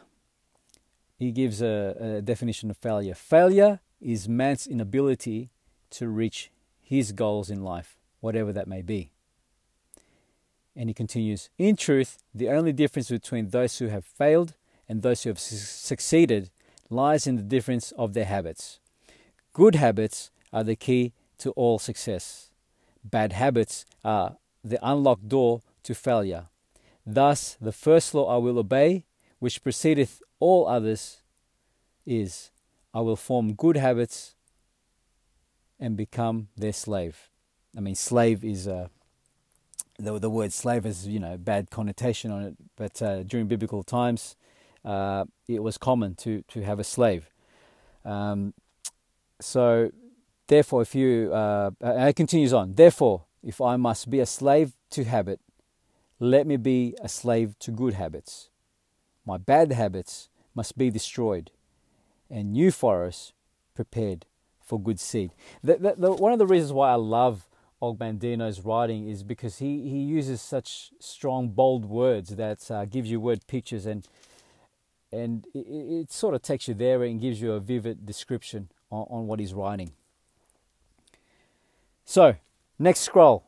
He 1.19 1.33
gives 1.33 1.61
a, 1.61 1.97
a 1.99 2.21
definition 2.21 2.71
of 2.71 2.77
failure. 2.77 3.13
Failure 3.13 3.81
is 3.99 4.29
man's 4.29 4.65
inability 4.65 5.49
to 5.89 6.07
reach 6.07 6.49
his 6.81 7.11
goals 7.11 7.49
in 7.49 7.61
life, 7.61 7.97
whatever 8.21 8.53
that 8.53 8.69
may 8.69 8.81
be. 8.81 9.11
And 10.77 10.89
he 10.89 10.93
continues 10.93 11.49
In 11.57 11.75
truth, 11.75 12.23
the 12.33 12.47
only 12.47 12.71
difference 12.71 13.09
between 13.09 13.49
those 13.49 13.79
who 13.79 13.87
have 13.87 14.05
failed 14.05 14.53
and 14.87 15.01
those 15.01 15.23
who 15.23 15.29
have 15.31 15.39
su- 15.39 15.57
succeeded 15.57 16.51
lies 16.89 17.27
in 17.27 17.35
the 17.35 17.43
difference 17.43 17.91
of 17.97 18.13
their 18.13 18.23
habits. 18.23 18.79
Good 19.51 19.75
habits 19.75 20.31
are 20.53 20.63
the 20.63 20.77
key 20.77 21.11
to 21.39 21.51
all 21.57 21.79
success. 21.79 22.49
Bad 23.03 23.33
habits 23.33 23.85
are 24.05 24.37
the 24.63 24.79
unlocked 24.81 25.27
door 25.27 25.63
to 25.83 25.93
failure. 25.93 26.45
Thus, 27.05 27.57
the 27.59 27.71
first 27.71 28.13
law 28.13 28.33
I 28.33 28.37
will 28.37 28.59
obey, 28.59 29.05
which 29.39 29.63
precedeth 29.63 30.21
all 30.39 30.67
others, 30.67 31.21
is 32.05 32.51
I 32.93 33.01
will 33.01 33.15
form 33.15 33.53
good 33.53 33.77
habits 33.77 34.35
and 35.79 35.97
become 35.97 36.49
their 36.55 36.73
slave. 36.73 37.29
I 37.75 37.79
mean, 37.79 37.95
slave 37.95 38.43
is 38.43 38.67
uh, 38.67 38.89
the 39.97 40.19
the 40.19 40.29
word 40.29 40.53
slave 40.53 40.83
has 40.83 41.07
you 41.07 41.19
know 41.19 41.37
bad 41.37 41.69
connotation 41.69 42.31
on 42.31 42.43
it, 42.43 42.55
but 42.75 43.01
uh, 43.01 43.23
during 43.23 43.47
biblical 43.47 43.83
times, 43.83 44.35
uh, 44.83 45.25
it 45.47 45.63
was 45.63 45.77
common 45.77 46.15
to 46.15 46.43
to 46.49 46.61
have 46.61 46.79
a 46.79 46.83
slave. 46.83 47.29
Um, 48.03 48.53
so, 49.39 49.91
therefore, 50.47 50.81
if 50.81 50.93
you 50.93 51.33
uh, 51.33 51.71
and 51.81 52.09
it 52.09 52.15
continues 52.15 52.53
on. 52.53 52.73
Therefore, 52.73 53.25
if 53.43 53.61
I 53.61 53.75
must 53.77 54.09
be 54.09 54.19
a 54.19 54.25
slave 54.25 54.73
to 54.91 55.03
habit, 55.03 55.39
let 56.21 56.45
me 56.45 56.55
be 56.55 56.95
a 57.01 57.09
slave 57.09 57.57
to 57.59 57.71
good 57.71 57.95
habits. 57.95 58.49
My 59.25 59.37
bad 59.37 59.71
habits 59.71 60.29
must 60.53 60.77
be 60.77 60.91
destroyed, 60.91 61.49
and 62.29 62.53
new 62.53 62.71
forests 62.71 63.33
prepared 63.73 64.27
for 64.63 64.79
good 64.79 64.99
seed. 64.99 65.31
The, 65.63 65.77
the, 65.77 65.95
the, 65.97 66.11
one 66.13 66.31
of 66.31 66.37
the 66.37 66.45
reasons 66.45 66.73
why 66.73 66.91
I 66.91 66.95
love 66.95 67.47
Og 67.81 67.97
Mandino's 67.97 68.61
writing 68.61 69.09
is 69.09 69.23
because 69.23 69.57
he, 69.57 69.89
he 69.89 69.97
uses 69.97 70.41
such 70.41 70.91
strong, 70.99 71.49
bold 71.49 71.85
words 71.85 72.35
that 72.35 72.69
uh, 72.69 72.85
gives 72.85 73.09
you 73.09 73.19
word 73.19 73.47
pictures. 73.47 73.87
And 73.87 74.07
and 75.11 75.45
it, 75.55 75.59
it, 75.59 76.11
sort 76.11 76.35
of 76.35 76.41
takes 76.41 76.67
you 76.67 76.73
there 76.73 77.03
and 77.03 77.19
gives 77.19 77.41
you 77.41 77.53
a 77.53 77.59
vivid 77.59 78.05
description 78.05 78.69
on, 78.89 79.07
on 79.09 79.27
what 79.27 79.39
he's 79.39 79.53
writing. 79.53 79.91
So, 82.05 82.35
next 82.79 82.99
scroll 83.01 83.43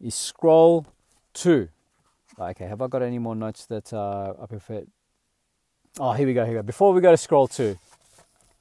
is 0.00 0.14
scroll 0.14 0.86
two. 1.34 1.68
Okay, 2.38 2.66
have 2.66 2.80
I 2.80 2.86
got 2.86 3.02
any 3.02 3.18
more 3.18 3.36
notes 3.36 3.66
that 3.66 3.92
uh, 3.92 4.32
I 4.42 4.46
prefer? 4.46 4.84
Oh, 6.00 6.12
here 6.12 6.26
we 6.26 6.34
go. 6.34 6.44
Here 6.44 6.54
we 6.54 6.58
go. 6.58 6.62
Before 6.62 6.92
we 6.92 7.00
go 7.00 7.10
to 7.10 7.16
scroll 7.16 7.46
two, 7.46 7.78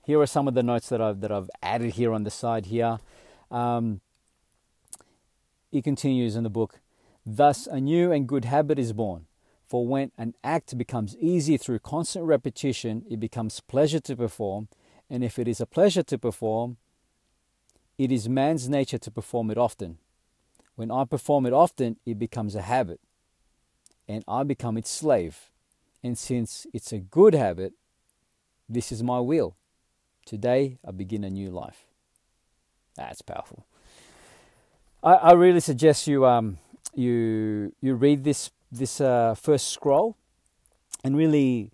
here 0.05 0.19
are 0.19 0.27
some 0.27 0.47
of 0.47 0.53
the 0.53 0.63
notes 0.63 0.89
that 0.89 1.01
I've 1.01 1.21
that 1.21 1.31
I've 1.31 1.49
added 1.61 1.93
here 1.93 2.11
on 2.11 2.23
the 2.23 2.31
side 2.31 2.67
here. 2.67 2.99
Um, 3.49 4.01
he 5.71 5.81
continues 5.81 6.35
in 6.35 6.43
the 6.43 6.49
book. 6.49 6.81
Thus, 7.25 7.67
a 7.67 7.79
new 7.79 8.11
and 8.11 8.27
good 8.27 8.45
habit 8.45 8.77
is 8.77 8.93
born. 8.93 9.25
For 9.65 9.87
when 9.87 10.11
an 10.17 10.35
act 10.43 10.77
becomes 10.77 11.15
easy 11.17 11.57
through 11.57 11.79
constant 11.79 12.25
repetition, 12.25 13.05
it 13.09 13.19
becomes 13.19 13.59
pleasure 13.61 13.99
to 14.01 14.15
perform, 14.15 14.67
and 15.09 15.23
if 15.23 15.39
it 15.39 15.47
is 15.47 15.59
a 15.59 15.65
pleasure 15.65 16.03
to 16.03 16.17
perform, 16.19 16.77
it 17.97 18.11
is 18.11 18.29
man's 18.29 18.69
nature 18.69 18.99
to 18.99 19.09
perform 19.09 19.49
it 19.49 19.57
often. 19.57 19.97
When 20.75 20.91
I 20.91 21.05
perform 21.05 21.45
it 21.45 21.53
often, 21.53 21.97
it 22.05 22.17
becomes 22.17 22.55
a 22.55 22.61
habit, 22.61 22.99
and 24.07 24.23
I 24.27 24.43
become 24.43 24.77
its 24.77 24.89
slave. 24.89 25.51
And 26.03 26.17
since 26.17 26.67
it's 26.73 26.91
a 26.91 26.99
good 26.99 27.33
habit, 27.33 27.73
this 28.67 28.91
is 28.91 29.03
my 29.03 29.19
will. 29.19 29.55
Today, 30.25 30.79
I 30.85 30.91
begin 30.91 31.23
a 31.23 31.29
new 31.29 31.49
life. 31.49 31.85
That's 32.95 33.21
powerful. 33.21 33.65
I, 35.03 35.13
I 35.13 35.31
really 35.33 35.59
suggest 35.59 36.07
you 36.07 36.25
um, 36.25 36.57
you 36.95 37.73
you 37.81 37.95
read 37.95 38.23
this 38.23 38.51
this 38.71 39.01
uh, 39.01 39.35
first 39.35 39.69
scroll 39.69 40.17
and 41.03 41.17
really 41.17 41.71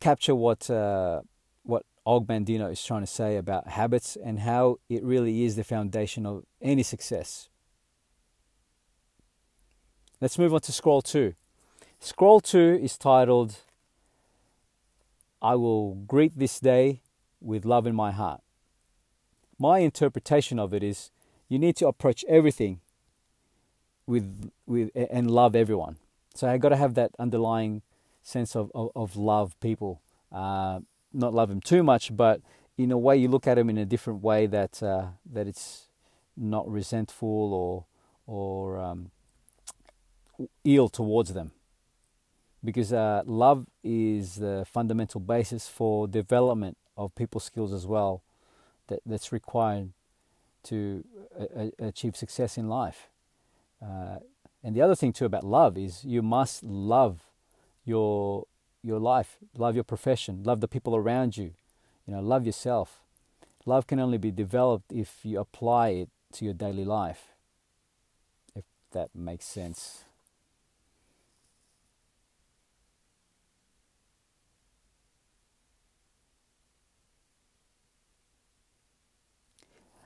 capture 0.00 0.34
what 0.34 0.68
uh, 0.70 1.20
what 1.62 1.84
Og 2.06 2.26
Mandino 2.26 2.70
is 2.70 2.84
trying 2.84 3.02
to 3.02 3.06
say 3.06 3.36
about 3.36 3.68
habits 3.68 4.16
and 4.16 4.40
how 4.40 4.78
it 4.88 5.04
really 5.04 5.44
is 5.44 5.56
the 5.56 5.64
foundation 5.64 6.26
of 6.26 6.44
any 6.60 6.82
success. 6.82 7.48
Let's 10.20 10.38
move 10.38 10.52
on 10.52 10.60
to 10.60 10.72
scroll 10.72 11.00
two. 11.00 11.34
Scroll 11.98 12.40
two 12.40 12.78
is 12.82 12.98
titled 12.98 13.56
I 15.42 15.54
will 15.54 15.94
greet 15.94 16.38
this 16.38 16.60
day 16.60 17.00
with 17.40 17.64
love 17.64 17.86
in 17.86 17.94
my 17.94 18.10
heart. 18.10 18.42
My 19.58 19.78
interpretation 19.78 20.58
of 20.58 20.74
it 20.74 20.82
is 20.82 21.10
you 21.48 21.58
need 21.58 21.76
to 21.76 21.88
approach 21.88 22.24
everything 22.28 22.80
with 24.06 24.50
with 24.66 24.90
and 24.94 25.30
love 25.30 25.56
everyone. 25.56 25.96
So 26.34 26.48
I 26.48 26.58
got 26.58 26.70
to 26.70 26.76
have 26.76 26.94
that 26.94 27.12
underlying 27.18 27.82
sense 28.22 28.54
of 28.54 28.70
of, 28.74 28.90
of 28.94 29.16
love 29.16 29.58
people, 29.60 30.02
uh, 30.30 30.80
not 31.12 31.32
love 31.32 31.48
them 31.48 31.60
too 31.60 31.82
much, 31.82 32.14
but 32.14 32.42
in 32.76 32.90
a 32.90 32.98
way 32.98 33.16
you 33.16 33.28
look 33.28 33.46
at 33.46 33.54
them 33.54 33.70
in 33.70 33.78
a 33.78 33.86
different 33.86 34.22
way 34.22 34.46
that 34.46 34.82
uh, 34.82 35.08
that 35.32 35.46
it's 35.46 35.88
not 36.36 36.70
resentful 36.70 37.54
or 37.54 37.84
or 38.26 38.78
um, 38.78 39.10
ill 40.64 40.88
towards 40.88 41.32
them 41.32 41.52
because 42.64 42.92
uh, 42.92 43.22
love 43.26 43.66
is 43.82 44.36
the 44.36 44.66
fundamental 44.70 45.20
basis 45.20 45.68
for 45.68 46.06
development 46.06 46.76
of 46.96 47.14
people 47.14 47.40
skills 47.40 47.72
as 47.72 47.86
well 47.86 48.22
that, 48.88 49.00
that's 49.06 49.32
required 49.32 49.90
to 50.62 51.04
achieve 51.78 52.16
success 52.16 52.58
in 52.58 52.68
life. 52.68 53.08
Uh, 53.82 54.18
and 54.62 54.76
the 54.76 54.82
other 54.82 54.94
thing 54.94 55.12
too 55.12 55.24
about 55.24 55.44
love 55.44 55.78
is 55.78 56.04
you 56.04 56.22
must 56.22 56.62
love 56.62 57.20
your 57.84 58.46
your 58.82 58.98
life, 58.98 59.36
love 59.56 59.74
your 59.74 59.84
profession, 59.84 60.42
love 60.42 60.60
the 60.60 60.68
people 60.68 60.96
around 60.96 61.36
you, 61.36 61.52
you 62.06 62.14
know, 62.14 62.20
love 62.20 62.46
yourself. 62.46 63.00
Love 63.66 63.86
can 63.86 64.00
only 64.00 64.16
be 64.16 64.30
developed 64.30 64.90
if 64.90 65.18
you 65.22 65.38
apply 65.38 65.90
it 65.90 66.08
to 66.32 66.46
your 66.46 66.54
daily 66.54 66.84
life. 66.84 67.34
If 68.54 68.64
that 68.92 69.10
makes 69.14 69.44
sense. 69.44 70.04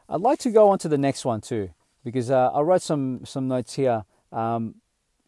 I'd 0.09 0.21
like 0.21 0.39
to 0.41 0.51
go 0.51 0.69
on 0.69 0.79
to 0.81 0.89
the 0.89 0.99
next 0.99 1.25
one 1.25 1.41
too, 1.41 1.71
because 2.05 2.31
uh, 2.31 2.51
I 2.53 2.61
wrote 2.61 2.83
some 2.83 3.25
some 3.25 3.49
notes 3.49 3.75
here 3.75 4.05
um, 4.33 4.77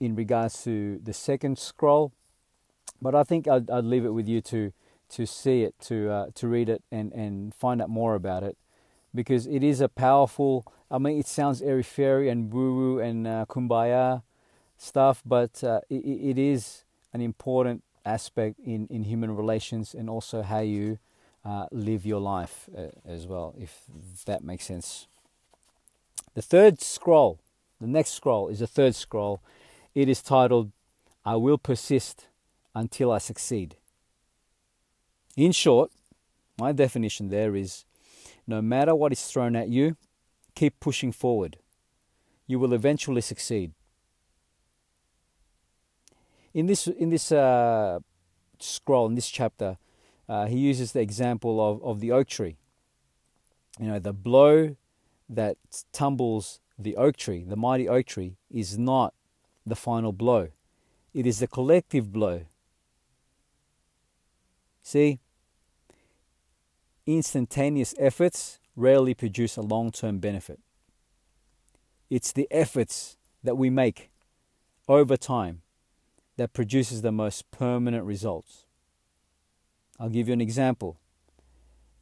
in 0.00 0.14
regards 0.14 0.62
to 0.64 0.98
the 1.02 1.14
second 1.14 1.58
scroll, 1.58 2.12
but 3.00 3.14
I 3.14 3.22
think 3.22 3.48
I'd, 3.48 3.70
I'd 3.70 3.84
leave 3.84 4.04
it 4.04 4.10
with 4.10 4.28
you 4.28 4.40
to 4.42 4.72
to 5.08 5.26
see 5.26 5.62
it, 5.62 5.74
to 5.82 6.10
uh, 6.10 6.26
to 6.34 6.46
read 6.48 6.68
it, 6.68 6.82
and 6.92 7.12
and 7.12 7.54
find 7.54 7.80
out 7.80 7.88
more 7.88 8.14
about 8.14 8.42
it, 8.42 8.58
because 9.14 9.46
it 9.46 9.62
is 9.62 9.80
a 9.80 9.88
powerful. 9.88 10.64
I 10.90 10.98
mean, 10.98 11.18
it 11.18 11.26
sounds 11.26 11.62
airy 11.62 11.82
fairy 11.82 12.28
and 12.28 12.52
woo 12.52 12.76
woo 12.76 12.98
and 13.00 13.26
uh, 13.26 13.46
kumbaya 13.48 14.22
stuff, 14.76 15.22
but 15.24 15.64
uh, 15.64 15.80
it, 15.88 16.04
it 16.04 16.38
is 16.38 16.84
an 17.14 17.22
important 17.22 17.82
aspect 18.04 18.60
in 18.60 18.86
in 18.88 19.04
human 19.04 19.34
relations 19.34 19.94
and 19.94 20.10
also 20.10 20.42
how 20.42 20.60
you 20.60 20.98
uh, 21.46 21.66
live 21.70 22.04
your 22.04 22.20
life 22.20 22.68
uh, 22.76 22.88
as 23.06 23.26
well, 23.26 23.54
if 23.56 23.82
that 24.24 24.42
makes 24.42 24.64
sense. 24.64 25.06
The 26.34 26.42
third 26.42 26.80
scroll, 26.80 27.38
the 27.80 27.86
next 27.86 28.10
scroll 28.14 28.48
is 28.48 28.58
the 28.58 28.66
third 28.66 28.96
scroll. 28.96 29.40
It 29.94 30.08
is 30.08 30.22
titled, 30.22 30.72
I 31.24 31.36
Will 31.36 31.56
Persist 31.56 32.26
Until 32.74 33.12
I 33.12 33.18
Succeed. 33.18 33.76
In 35.36 35.52
short, 35.52 35.92
my 36.58 36.72
definition 36.72 37.28
there 37.28 37.54
is 37.54 37.84
no 38.46 38.60
matter 38.60 38.94
what 38.94 39.12
is 39.12 39.24
thrown 39.24 39.54
at 39.54 39.68
you, 39.68 39.96
keep 40.56 40.80
pushing 40.80 41.12
forward. 41.12 41.58
You 42.48 42.58
will 42.58 42.72
eventually 42.72 43.20
succeed. 43.20 43.72
In 46.52 46.66
this, 46.66 46.88
in 46.88 47.10
this 47.10 47.30
uh, 47.30 48.00
scroll, 48.58 49.06
in 49.06 49.14
this 49.14 49.28
chapter, 49.28 49.76
uh, 50.28 50.46
he 50.46 50.58
uses 50.58 50.92
the 50.92 51.00
example 51.00 51.60
of, 51.60 51.82
of 51.84 52.00
the 52.00 52.12
oak 52.12 52.28
tree. 52.28 52.56
You 53.78 53.88
know, 53.88 53.98
the 53.98 54.12
blow 54.12 54.76
that 55.28 55.56
tumbles 55.92 56.60
the 56.78 56.96
oak 56.96 57.16
tree, 57.16 57.44
the 57.44 57.56
mighty 57.56 57.88
oak 57.88 58.06
tree, 58.06 58.36
is 58.50 58.78
not 58.78 59.14
the 59.64 59.76
final 59.76 60.12
blow. 60.12 60.48
It 61.14 61.26
is 61.26 61.38
the 61.38 61.46
collective 61.46 62.12
blow. 62.12 62.42
See, 64.82 65.18
instantaneous 67.06 67.94
efforts 67.98 68.60
rarely 68.76 69.14
produce 69.14 69.56
a 69.56 69.62
long 69.62 69.90
term 69.90 70.18
benefit. 70.18 70.60
It's 72.10 72.32
the 72.32 72.46
efforts 72.50 73.16
that 73.42 73.56
we 73.56 73.70
make 73.70 74.10
over 74.88 75.16
time 75.16 75.62
that 76.36 76.52
produces 76.52 77.02
the 77.02 77.10
most 77.10 77.50
permanent 77.50 78.04
results. 78.04 78.65
I'll 79.98 80.08
give 80.08 80.28
you 80.28 80.34
an 80.34 80.40
example. 80.40 80.98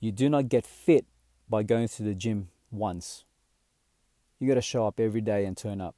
You 0.01 0.13
do 0.13 0.29
not 0.29 0.49
get 0.49 0.67
fit 0.67 1.07
by 1.49 1.63
going 1.63 1.89
to 1.89 2.03
the 2.03 2.15
gym 2.15 2.49
once. 2.71 3.25
You 4.39 4.49
got 4.49 4.55
to 4.55 4.63
show 4.63 4.87
up 4.87 4.99
every 4.99 5.21
day 5.21 5.45
and 5.45 5.57
turn 5.57 5.81
up. 5.81 5.95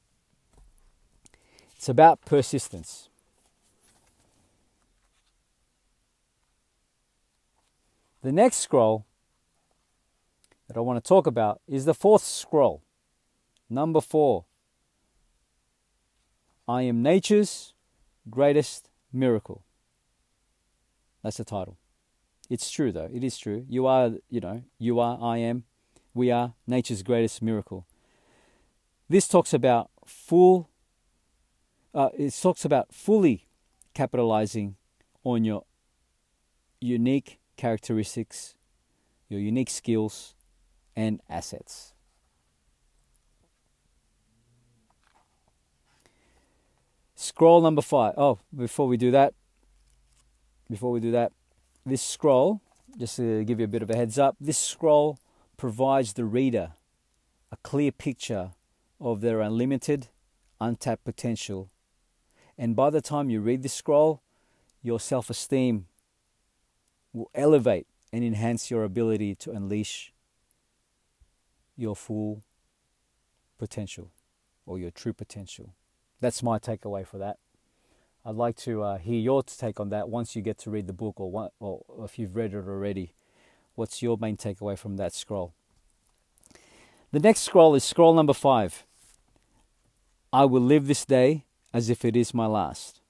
It's 1.76 1.88
about 1.88 2.24
persistence. 2.24 3.08
The 8.22 8.32
next 8.32 8.56
scroll 8.56 9.06
that 10.68 10.76
I 10.76 10.80
want 10.80 11.02
to 11.02 11.08
talk 11.08 11.26
about 11.26 11.60
is 11.68 11.84
the 11.84 11.94
fourth 11.94 12.24
scroll. 12.24 12.82
Number 13.70 14.00
four. 14.00 14.44
I 16.68 16.82
am 16.82 17.02
nature's 17.02 17.74
greatest 18.28 18.90
miracle. 19.12 19.62
That's 21.22 21.36
the 21.36 21.44
title. 21.44 21.78
It's 22.48 22.70
true, 22.70 22.92
though. 22.92 23.10
It 23.12 23.24
is 23.24 23.38
true. 23.38 23.64
You 23.68 23.86
are, 23.86 24.12
you 24.30 24.40
know, 24.40 24.62
you 24.78 25.00
are, 25.00 25.18
I 25.20 25.38
am, 25.38 25.64
we 26.14 26.30
are 26.30 26.54
nature's 26.66 27.02
greatest 27.02 27.42
miracle. 27.42 27.86
This 29.08 29.28
talks 29.28 29.52
about 29.52 29.90
full, 30.04 30.68
uh, 31.94 32.10
it 32.16 32.30
talks 32.40 32.64
about 32.64 32.92
fully 32.92 33.46
capitalizing 33.94 34.76
on 35.24 35.44
your 35.44 35.64
unique 36.80 37.38
characteristics, 37.56 38.56
your 39.28 39.40
unique 39.40 39.70
skills, 39.70 40.34
and 40.94 41.20
assets. 41.28 41.92
Scroll 47.14 47.60
number 47.60 47.82
five. 47.82 48.14
Oh, 48.16 48.38
before 48.54 48.86
we 48.86 48.96
do 48.96 49.10
that, 49.10 49.34
before 50.70 50.92
we 50.92 51.00
do 51.00 51.10
that, 51.12 51.32
this 51.86 52.02
scroll, 52.02 52.60
just 52.98 53.16
to 53.16 53.44
give 53.44 53.60
you 53.60 53.64
a 53.64 53.68
bit 53.68 53.82
of 53.82 53.90
a 53.90 53.96
heads 53.96 54.18
up, 54.18 54.36
this 54.40 54.58
scroll 54.58 55.18
provides 55.56 56.12
the 56.14 56.24
reader 56.24 56.72
a 57.52 57.56
clear 57.58 57.92
picture 57.92 58.50
of 59.00 59.20
their 59.20 59.40
unlimited, 59.40 60.08
untapped 60.60 61.04
potential. 61.04 61.70
And 62.58 62.74
by 62.74 62.90
the 62.90 63.00
time 63.00 63.30
you 63.30 63.40
read 63.40 63.62
this 63.62 63.72
scroll, 63.72 64.20
your 64.82 64.98
self 64.98 65.30
esteem 65.30 65.86
will 67.12 67.30
elevate 67.34 67.86
and 68.12 68.24
enhance 68.24 68.70
your 68.70 68.82
ability 68.82 69.34
to 69.36 69.52
unleash 69.52 70.12
your 71.76 71.94
full 71.94 72.42
potential 73.58 74.10
or 74.64 74.78
your 74.78 74.90
true 74.90 75.12
potential. 75.12 75.74
That's 76.20 76.42
my 76.42 76.58
takeaway 76.58 77.06
for 77.06 77.18
that. 77.18 77.38
I'd 78.26 78.34
like 78.34 78.56
to 78.56 78.82
uh, 78.82 78.98
hear 78.98 79.20
your 79.20 79.44
take 79.44 79.78
on 79.78 79.90
that 79.90 80.08
once 80.08 80.34
you 80.34 80.42
get 80.42 80.58
to 80.58 80.70
read 80.70 80.88
the 80.88 80.92
book 80.92 81.20
or, 81.20 81.30
one, 81.30 81.50
or 81.60 81.84
if 82.02 82.18
you've 82.18 82.34
read 82.34 82.54
it 82.54 82.56
already. 82.56 83.12
What's 83.76 84.02
your 84.02 84.18
main 84.20 84.36
takeaway 84.36 84.76
from 84.76 84.96
that 84.96 85.14
scroll? 85.14 85.54
The 87.12 87.20
next 87.20 87.42
scroll 87.42 87.76
is 87.76 87.84
scroll 87.84 88.14
number 88.14 88.32
five. 88.32 88.84
I 90.32 90.44
will 90.44 90.60
live 90.60 90.88
this 90.88 91.04
day 91.04 91.44
as 91.72 91.88
if 91.88 92.04
it 92.04 92.16
is 92.16 92.34
my 92.34 92.46
last. 92.46 93.00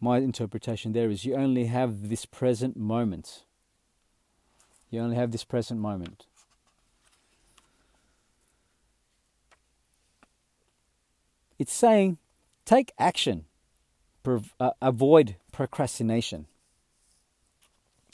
My 0.00 0.18
interpretation 0.18 0.92
there 0.92 1.10
is 1.10 1.24
you 1.24 1.34
only 1.34 1.64
have 1.64 2.08
this 2.08 2.24
present 2.24 2.76
moment. 2.76 3.42
You 4.90 5.00
only 5.00 5.16
have 5.16 5.32
this 5.32 5.42
present 5.42 5.80
moment. 5.80 6.26
It's 11.58 11.72
saying 11.72 12.18
take 12.68 12.92
action, 12.98 13.46
uh, 14.26 14.70
avoid 14.82 15.36
procrastination. 15.52 16.46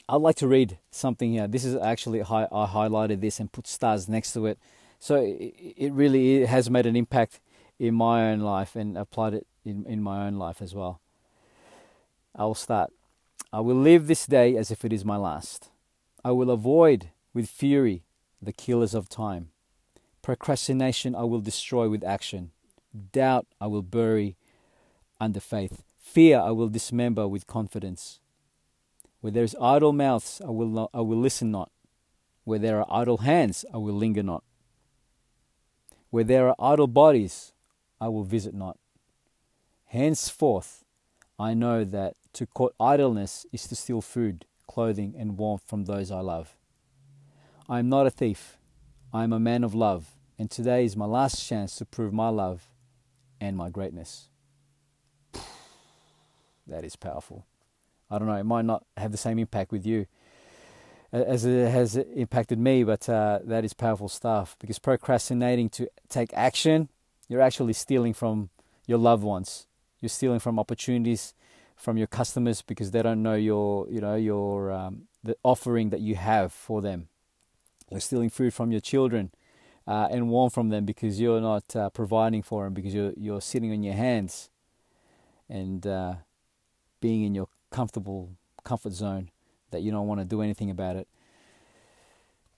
I'd 0.07 0.21
like 0.21 0.37
to 0.37 0.47
read 0.47 0.77
something 0.91 1.33
here. 1.33 1.47
This 1.47 1.65
is 1.65 1.75
actually 1.75 2.21
I 2.21 2.47
highlighted 2.51 3.19
this 3.19 3.39
and 3.39 3.51
put 3.51 3.67
stars 3.67 4.07
next 4.07 4.31
to 4.33 4.45
it, 4.45 4.57
so 4.97 5.15
it 5.17 5.91
really 5.91 6.45
has 6.45 6.69
made 6.69 6.85
an 6.85 6.95
impact 6.95 7.41
in 7.79 7.95
my 7.95 8.31
own 8.31 8.39
life 8.39 8.77
and 8.77 8.97
applied 8.97 9.33
it 9.33 9.47
in, 9.65 9.85
in 9.85 10.01
my 10.01 10.25
own 10.25 10.35
life 10.35 10.61
as 10.61 10.73
well. 10.73 11.01
I 12.33 12.45
will 12.45 12.55
start. 12.55 12.93
I 13.51 13.59
will 13.59 13.75
live 13.75 14.07
this 14.07 14.25
day 14.25 14.55
as 14.55 14.71
if 14.71 14.85
it 14.85 14.93
is 14.93 15.03
my 15.03 15.17
last. 15.17 15.69
I 16.23 16.31
will 16.31 16.49
avoid 16.49 17.09
with 17.33 17.49
fury 17.49 18.03
the 18.41 18.53
killers 18.53 18.93
of 18.93 19.09
time. 19.09 19.49
Procrastination 20.21 21.13
I 21.13 21.23
will 21.23 21.41
destroy 21.41 21.89
with 21.89 22.03
action. 22.03 22.51
Doubt 23.11 23.47
I 23.59 23.67
will 23.67 23.81
bury 23.81 24.37
under 25.25 25.39
faith. 25.39 25.83
Fear 25.97 26.39
I 26.39 26.51
will 26.51 26.69
dismember 26.69 27.27
with 27.27 27.47
confidence. 27.47 28.19
Where 29.19 29.31
there 29.31 29.43
is 29.43 29.55
idle 29.59 29.91
mouths, 29.91 30.39
I 30.45 30.51
will, 30.51 30.67
not, 30.67 30.89
I 30.93 31.01
will 31.01 31.17
listen 31.17 31.51
not. 31.51 31.71
Where 32.43 32.59
there 32.59 32.79
are 32.79 33.01
idle 33.01 33.17
hands, 33.17 33.65
I 33.73 33.77
will 33.77 33.95
linger 33.95 34.21
not. 34.23 34.43
Where 36.11 36.23
there 36.23 36.47
are 36.47 36.55
idle 36.59 36.87
bodies, 36.87 37.53
I 37.99 38.07
will 38.07 38.23
visit 38.23 38.53
not. 38.53 38.77
Henceforth, 39.85 40.83
I 41.39 41.55
know 41.55 41.83
that 41.83 42.15
to 42.33 42.45
court 42.45 42.75
idleness 42.79 43.45
is 43.51 43.67
to 43.67 43.75
steal 43.75 44.01
food, 44.01 44.45
clothing, 44.67 45.15
and 45.17 45.37
warmth 45.37 45.63
from 45.65 45.85
those 45.85 46.11
I 46.11 46.19
love. 46.19 46.55
I 47.67 47.79
am 47.79 47.89
not 47.89 48.05
a 48.05 48.11
thief. 48.11 48.57
I 49.11 49.23
am 49.23 49.33
a 49.33 49.39
man 49.39 49.63
of 49.63 49.73
love, 49.73 50.11
and 50.37 50.51
today 50.51 50.85
is 50.85 50.95
my 50.95 51.05
last 51.05 51.47
chance 51.47 51.75
to 51.77 51.85
prove 51.85 52.13
my 52.13 52.29
love 52.29 52.69
and 53.41 53.57
my 53.57 53.69
greatness. 53.69 54.29
That 56.67 56.83
is 56.83 56.95
powerful. 56.95 57.45
I 58.09 58.17
don't 58.17 58.27
know, 58.27 58.35
it 58.35 58.43
might 58.43 58.65
not 58.65 58.85
have 58.97 59.11
the 59.11 59.17
same 59.17 59.39
impact 59.39 59.71
with 59.71 59.85
you 59.85 60.05
as 61.23 61.45
it 61.45 61.71
has 61.71 61.95
impacted 61.95 62.59
me, 62.59 62.83
but 62.83 63.07
uh, 63.07 63.39
that 63.45 63.63
is 63.63 63.73
powerful 63.73 64.09
stuff 64.09 64.57
because 64.59 64.79
procrastinating 64.79 65.69
to 65.69 65.89
take 66.09 66.33
action, 66.33 66.89
you're 67.29 67.41
actually 67.41 67.73
stealing 67.73 68.13
from 68.13 68.49
your 68.85 68.97
loved 68.97 69.23
ones. 69.23 69.67
You're 70.01 70.09
stealing 70.09 70.39
from 70.39 70.59
opportunities 70.59 71.33
from 71.75 71.97
your 71.97 72.07
customers 72.07 72.61
because 72.61 72.91
they 72.91 73.01
don't 73.01 73.23
know 73.23 73.35
your, 73.35 73.87
you 73.89 74.01
know, 74.01 74.15
your 74.15 74.71
um, 74.71 75.07
the 75.23 75.37
offering 75.43 75.89
that 75.89 76.01
you 76.01 76.15
have 76.15 76.51
for 76.51 76.81
them. 76.81 77.07
You're 77.89 78.01
stealing 78.01 78.29
food 78.29 78.53
from 78.53 78.71
your 78.71 78.81
children 78.81 79.31
uh, 79.87 80.09
and 80.11 80.29
warm 80.29 80.49
from 80.49 80.69
them 80.69 80.85
because 80.85 81.19
you're 81.19 81.41
not 81.41 81.75
uh, 81.75 81.89
providing 81.91 82.41
for 82.41 82.65
them 82.65 82.73
because 82.73 82.93
you're 82.93 83.13
you're 83.15 83.41
sitting 83.41 83.71
on 83.71 83.83
your 83.83 83.93
hands 83.93 84.49
and 85.47 85.87
uh, 85.87 86.15
being 87.01 87.23
in 87.23 87.35
your 87.35 87.47
comfortable 87.71 88.31
comfort 88.63 88.93
zone 88.93 89.29
that 89.71 89.81
you 89.81 89.91
don't 89.91 90.07
want 90.07 90.21
to 90.21 90.25
do 90.25 90.41
anything 90.41 90.69
about 90.69 90.95
it. 90.95 91.07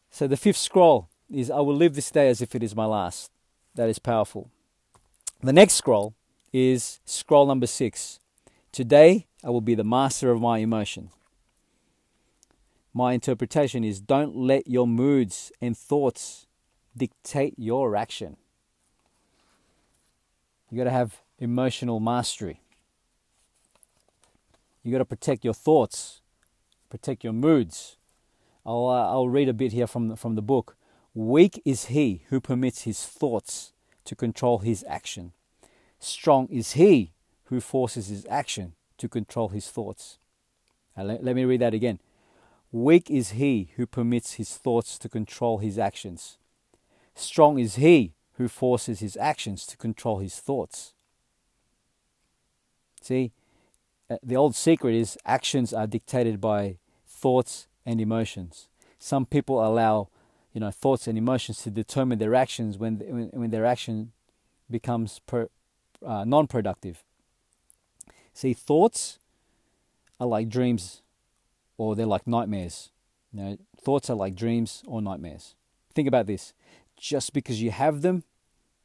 So 0.09 0.27
the 0.27 0.37
fifth 0.37 0.57
scroll 0.57 1.09
is 1.29 1.51
I 1.51 1.59
will 1.59 1.75
live 1.75 1.95
this 1.95 2.11
day 2.11 2.29
as 2.29 2.41
if 2.41 2.55
it 2.55 2.63
is 2.63 2.75
my 2.75 2.85
last. 2.85 3.31
That 3.75 3.89
is 3.89 3.99
powerful. 3.99 4.49
The 5.41 5.53
next 5.53 5.73
scroll 5.73 6.15
is 6.53 6.99
scroll 7.05 7.45
number 7.45 7.67
six. 7.67 8.19
Today 8.71 9.27
I 9.43 9.49
will 9.49 9.61
be 9.61 9.75
the 9.75 9.83
master 9.83 10.31
of 10.31 10.41
my 10.41 10.59
emotion. 10.59 11.09
My 12.93 13.13
interpretation 13.13 13.83
is 13.83 13.99
don't 13.99 14.35
let 14.35 14.67
your 14.67 14.87
moods 14.87 15.51
and 15.61 15.77
thoughts 15.77 16.47
dictate 16.95 17.53
your 17.57 17.95
action. 17.95 18.37
You 20.71 20.77
got 20.77 20.85
to 20.85 20.91
have 20.91 21.21
emotional 21.37 21.99
mastery. 21.99 22.61
You 24.87 24.93
got 24.93 24.99
to 24.99 25.05
protect 25.05 25.43
your 25.43 25.53
thoughts, 25.53 26.21
protect 26.89 27.21
your 27.21 27.33
moods. 27.33 27.97
I'll, 28.65 28.87
uh, 28.87 29.11
I'll 29.11 29.27
read 29.27 29.49
a 29.49 29.53
bit 29.53 29.73
here 29.73 29.85
from 29.85 30.07
the, 30.07 30.15
from 30.15 30.35
the 30.35 30.41
book. 30.41 30.77
Weak 31.13 31.61
is 31.65 31.87
he 31.87 32.23
who 32.29 32.39
permits 32.39 32.83
his 32.83 33.03
thoughts 33.05 33.73
to 34.05 34.15
control 34.15 34.59
his 34.59 34.85
action. 34.87 35.33
Strong 35.99 36.47
is 36.47 36.71
he 36.71 37.11
who 37.47 37.59
forces 37.59 38.07
his 38.07 38.25
action 38.29 38.75
to 38.97 39.09
control 39.09 39.49
his 39.49 39.69
thoughts. 39.69 40.19
Uh, 40.97 41.03
let, 41.03 41.21
let 41.21 41.35
me 41.35 41.43
read 41.43 41.59
that 41.59 41.73
again. 41.73 41.99
Weak 42.71 43.11
is 43.11 43.31
he 43.31 43.71
who 43.75 43.85
permits 43.85 44.35
his 44.35 44.55
thoughts 44.55 44.97
to 44.99 45.09
control 45.09 45.57
his 45.57 45.77
actions. 45.77 46.37
Strong 47.13 47.59
is 47.59 47.75
he 47.75 48.13
who 48.35 48.47
forces 48.47 49.01
his 49.01 49.17
actions 49.17 49.65
to 49.65 49.75
control 49.75 50.19
his 50.19 50.39
thoughts. 50.39 50.93
See, 53.01 53.33
the 54.23 54.35
old 54.35 54.55
secret 54.55 54.95
is 54.95 55.17
actions 55.25 55.73
are 55.73 55.87
dictated 55.87 56.39
by 56.39 56.77
thoughts 57.05 57.67
and 57.85 57.99
emotions. 57.99 58.67
Some 58.99 59.25
people 59.25 59.65
allow, 59.65 60.09
you 60.53 60.61
know, 60.61 60.71
thoughts 60.71 61.07
and 61.07 61.17
emotions 61.17 61.61
to 61.63 61.69
determine 61.69 62.19
their 62.19 62.35
actions 62.35 62.77
when 62.77 62.97
when, 62.99 63.29
when 63.29 63.49
their 63.49 63.65
action 63.65 64.11
becomes 64.69 65.19
per, 65.19 65.49
uh, 66.05 66.23
non-productive. 66.25 67.03
See, 68.33 68.53
thoughts 68.53 69.19
are 70.19 70.27
like 70.27 70.49
dreams, 70.49 71.01
or 71.77 71.95
they're 71.95 72.05
like 72.05 72.27
nightmares. 72.27 72.91
You 73.33 73.39
know, 73.39 73.57
thoughts 73.79 74.09
are 74.09 74.15
like 74.15 74.35
dreams 74.35 74.83
or 74.87 75.01
nightmares. 75.01 75.55
Think 75.93 76.07
about 76.07 76.27
this: 76.27 76.53
just 76.95 77.33
because 77.33 77.61
you 77.61 77.71
have 77.71 78.01
them, 78.01 78.23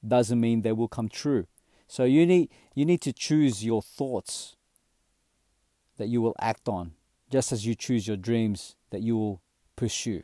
doesn't 0.06 0.40
mean 0.40 0.62
they 0.62 0.72
will 0.72 0.88
come 0.88 1.08
true. 1.08 1.46
So 1.86 2.04
you 2.04 2.26
need 2.26 2.50
you 2.74 2.84
need 2.84 3.00
to 3.02 3.12
choose 3.12 3.64
your 3.64 3.82
thoughts 3.82 4.56
that 5.98 6.08
you 6.08 6.20
will 6.20 6.34
act 6.40 6.68
on, 6.68 6.92
just 7.30 7.52
as 7.52 7.66
you 7.66 7.74
choose 7.74 8.06
your 8.06 8.16
dreams 8.16 8.76
that 8.90 9.02
you 9.02 9.16
will 9.16 9.40
pursue. 9.76 10.22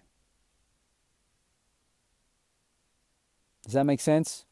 Does 3.64 3.74
that 3.74 3.84
make 3.84 4.00
sense? 4.00 4.44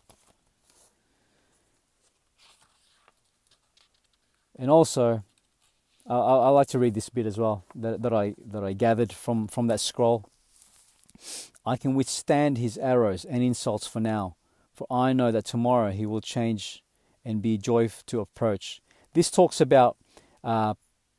And 4.59 4.70
also, 4.70 5.22
I, 6.09 6.14
I, 6.14 6.48
like 6.48 6.68
to 6.68 6.79
read 6.79 6.94
this 6.94 7.09
bit 7.09 7.26
as 7.26 7.38
well 7.38 7.64
that, 7.74 8.02
that 8.02 8.12
I 8.12 8.35
that 8.46 8.64
I 8.64 8.72
gathered 8.72 9.12
from 9.12 9.48
from 9.48 9.66
that 9.66 9.81
scroll. 9.81 10.29
I 11.64 11.76
can 11.76 11.94
withstand 11.94 12.59
his 12.59 12.79
arrows 12.79 13.24
and 13.24 13.42
insults 13.42 13.87
for 13.87 14.00
now, 14.00 14.37
for 14.72 14.87
I 14.90 15.12
know 15.12 15.33
that 15.33 15.44
tomorrow 15.44 15.90
he 15.90 16.07
will 16.07 16.20
change 16.20 16.83
and 17.24 17.42
be 17.42 17.59
joyful 17.59 18.05
to 18.07 18.20
approach. 18.20 18.81
This 19.14 19.31
talks 19.31 19.61
about 19.61 19.96
uh, 20.44 20.74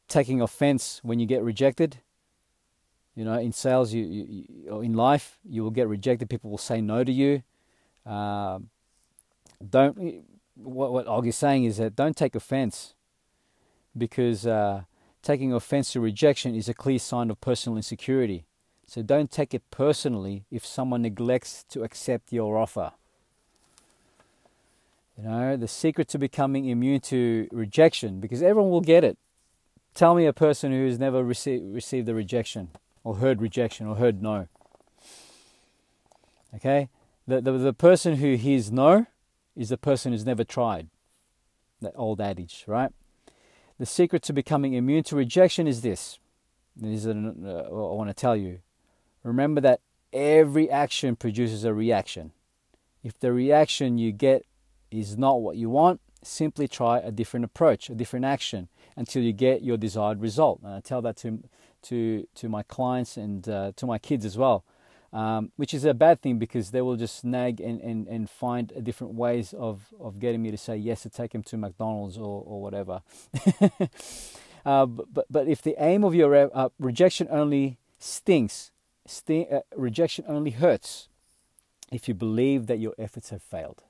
taking 0.07 0.41
offense 0.41 0.99
when 1.03 1.19
you 1.19 1.25
get 1.25 1.43
rejected. 1.43 1.97
You 3.15 3.25
know, 3.25 3.39
in 3.39 3.51
sales, 3.51 3.93
you, 3.93 4.03
you, 4.05 4.81
in 4.81 4.93
life, 4.93 5.39
you 5.43 5.63
will 5.63 5.71
get 5.71 5.87
rejected. 5.87 6.29
People 6.29 6.51
will 6.51 6.57
say 6.59 6.81
no 6.81 7.03
to 7.03 7.11
you. 7.11 7.43
Uh, 8.05 8.59
don't. 9.67 10.23
What 10.55 10.91
what 10.91 11.07
Og 11.07 11.27
is 11.27 11.35
saying 11.35 11.65
is 11.65 11.77
that 11.77 11.95
don't 11.95 12.15
take 12.15 12.35
offense, 12.35 12.95
because 13.95 14.47
uh, 14.47 14.83
taking 15.21 15.53
offense 15.53 15.93
to 15.93 15.99
rejection 15.99 16.55
is 16.55 16.69
a 16.69 16.73
clear 16.73 16.99
sign 16.99 17.29
of 17.29 17.39
personal 17.41 17.77
insecurity. 17.77 18.45
So 18.85 19.01
don't 19.01 19.29
take 19.29 19.53
it 19.53 19.63
personally 19.69 20.45
if 20.49 20.65
someone 20.65 21.01
neglects 21.01 21.65
to 21.69 21.83
accept 21.83 22.31
your 22.31 22.57
offer. 22.57 22.93
You 25.17 25.23
know, 25.25 25.57
the 25.57 25.67
secret 25.67 26.07
to 26.09 26.17
becoming 26.17 26.65
immune 26.65 27.01
to 27.01 27.47
rejection, 27.51 28.19
because 28.19 28.41
everyone 28.41 28.71
will 28.71 28.81
get 28.81 29.03
it. 29.03 29.17
Tell 29.97 30.13
me 30.13 30.27
a 30.27 30.31
person 30.31 30.71
who 30.71 30.85
has 30.85 30.99
never 30.99 31.23
received 31.23 31.73
received 31.73 32.07
a 32.07 32.13
rejection 32.13 32.69
or 33.03 33.15
heard 33.15 33.41
rejection 33.41 33.87
or 33.87 33.95
heard 33.95 34.21
no. 34.21 34.47
Okay? 36.53 36.89
The, 37.27 37.41
the, 37.41 37.53
the 37.53 37.73
person 37.73 38.17
who 38.17 38.35
hears 38.35 38.71
no 38.71 39.07
is 39.55 39.69
the 39.69 39.77
person 39.77 40.11
who's 40.11 40.23
never 40.23 40.43
tried. 40.43 40.89
That 41.81 41.93
old 41.95 42.21
adage, 42.21 42.63
right? 42.67 42.91
The 43.79 43.87
secret 43.87 44.21
to 44.23 44.33
becoming 44.33 44.75
immune 44.75 45.01
to 45.05 45.15
rejection 45.15 45.67
is 45.67 45.81
this. 45.81 46.19
This 46.75 46.99
is 46.99 47.05
an, 47.07 47.43
uh, 47.43 47.63
I 47.63 47.95
want 47.95 48.11
to 48.11 48.13
tell 48.13 48.35
you. 48.35 48.59
Remember 49.23 49.61
that 49.61 49.81
every 50.13 50.69
action 50.69 51.15
produces 51.15 51.63
a 51.63 51.73
reaction. 51.73 52.33
If 53.03 53.19
the 53.19 53.33
reaction 53.33 53.97
you 53.97 54.11
get 54.11 54.45
is 54.91 55.17
not 55.17 55.41
what 55.41 55.57
you 55.57 55.71
want, 55.71 56.01
simply 56.21 56.67
try 56.67 56.99
a 56.99 57.09
different 57.09 57.45
approach, 57.45 57.89
a 57.89 57.95
different 57.95 58.25
action 58.25 58.69
until 58.97 59.21
you 59.21 59.31
get 59.31 59.63
your 59.63 59.77
desired 59.77 60.19
result. 60.19 60.59
And 60.63 60.73
I 60.73 60.81
tell 60.81 61.01
that 61.03 61.15
to 61.17 61.41
to 61.83 62.27
to 62.35 62.49
my 62.49 62.63
clients 62.63 63.15
and 63.15 63.47
uh, 63.47 63.71
to 63.77 63.85
my 63.85 63.99
kids 63.99 64.25
as 64.25 64.37
well, 64.37 64.65
um, 65.13 65.51
which 65.55 65.73
is 65.73 65.85
a 65.85 65.93
bad 65.93 66.21
thing 66.21 66.39
because 66.39 66.71
they 66.71 66.81
will 66.81 66.97
just 66.97 67.23
nag 67.23 67.61
and, 67.61 67.79
and, 67.81 68.07
and 68.07 68.29
find 68.29 68.73
different 68.83 69.13
ways 69.13 69.53
of, 69.53 69.93
of 69.99 70.19
getting 70.19 70.41
me 70.41 70.51
to 70.51 70.57
say 70.57 70.75
yes 70.75 71.03
to 71.03 71.09
take 71.09 71.31
them 71.31 71.43
to 71.43 71.57
McDonald's 71.57 72.17
or, 72.17 72.43
or 72.45 72.61
whatever. 72.61 73.01
uh, 74.65 74.85
but, 74.85 75.25
but 75.29 75.47
if 75.47 75.61
the 75.61 75.75
aim 75.77 76.03
of 76.03 76.13
your 76.13 76.35
uh, 76.35 76.69
rejection 76.79 77.27
only 77.29 77.77
stings, 77.99 78.71
sting, 79.05 79.47
uh, 79.51 79.61
rejection 79.75 80.25
only 80.27 80.51
hurts 80.51 81.07
if 81.91 82.07
you 82.07 82.13
believe 82.13 82.67
that 82.67 82.79
your 82.79 82.93
efforts 82.97 83.29
have 83.29 83.41
failed. 83.41 83.83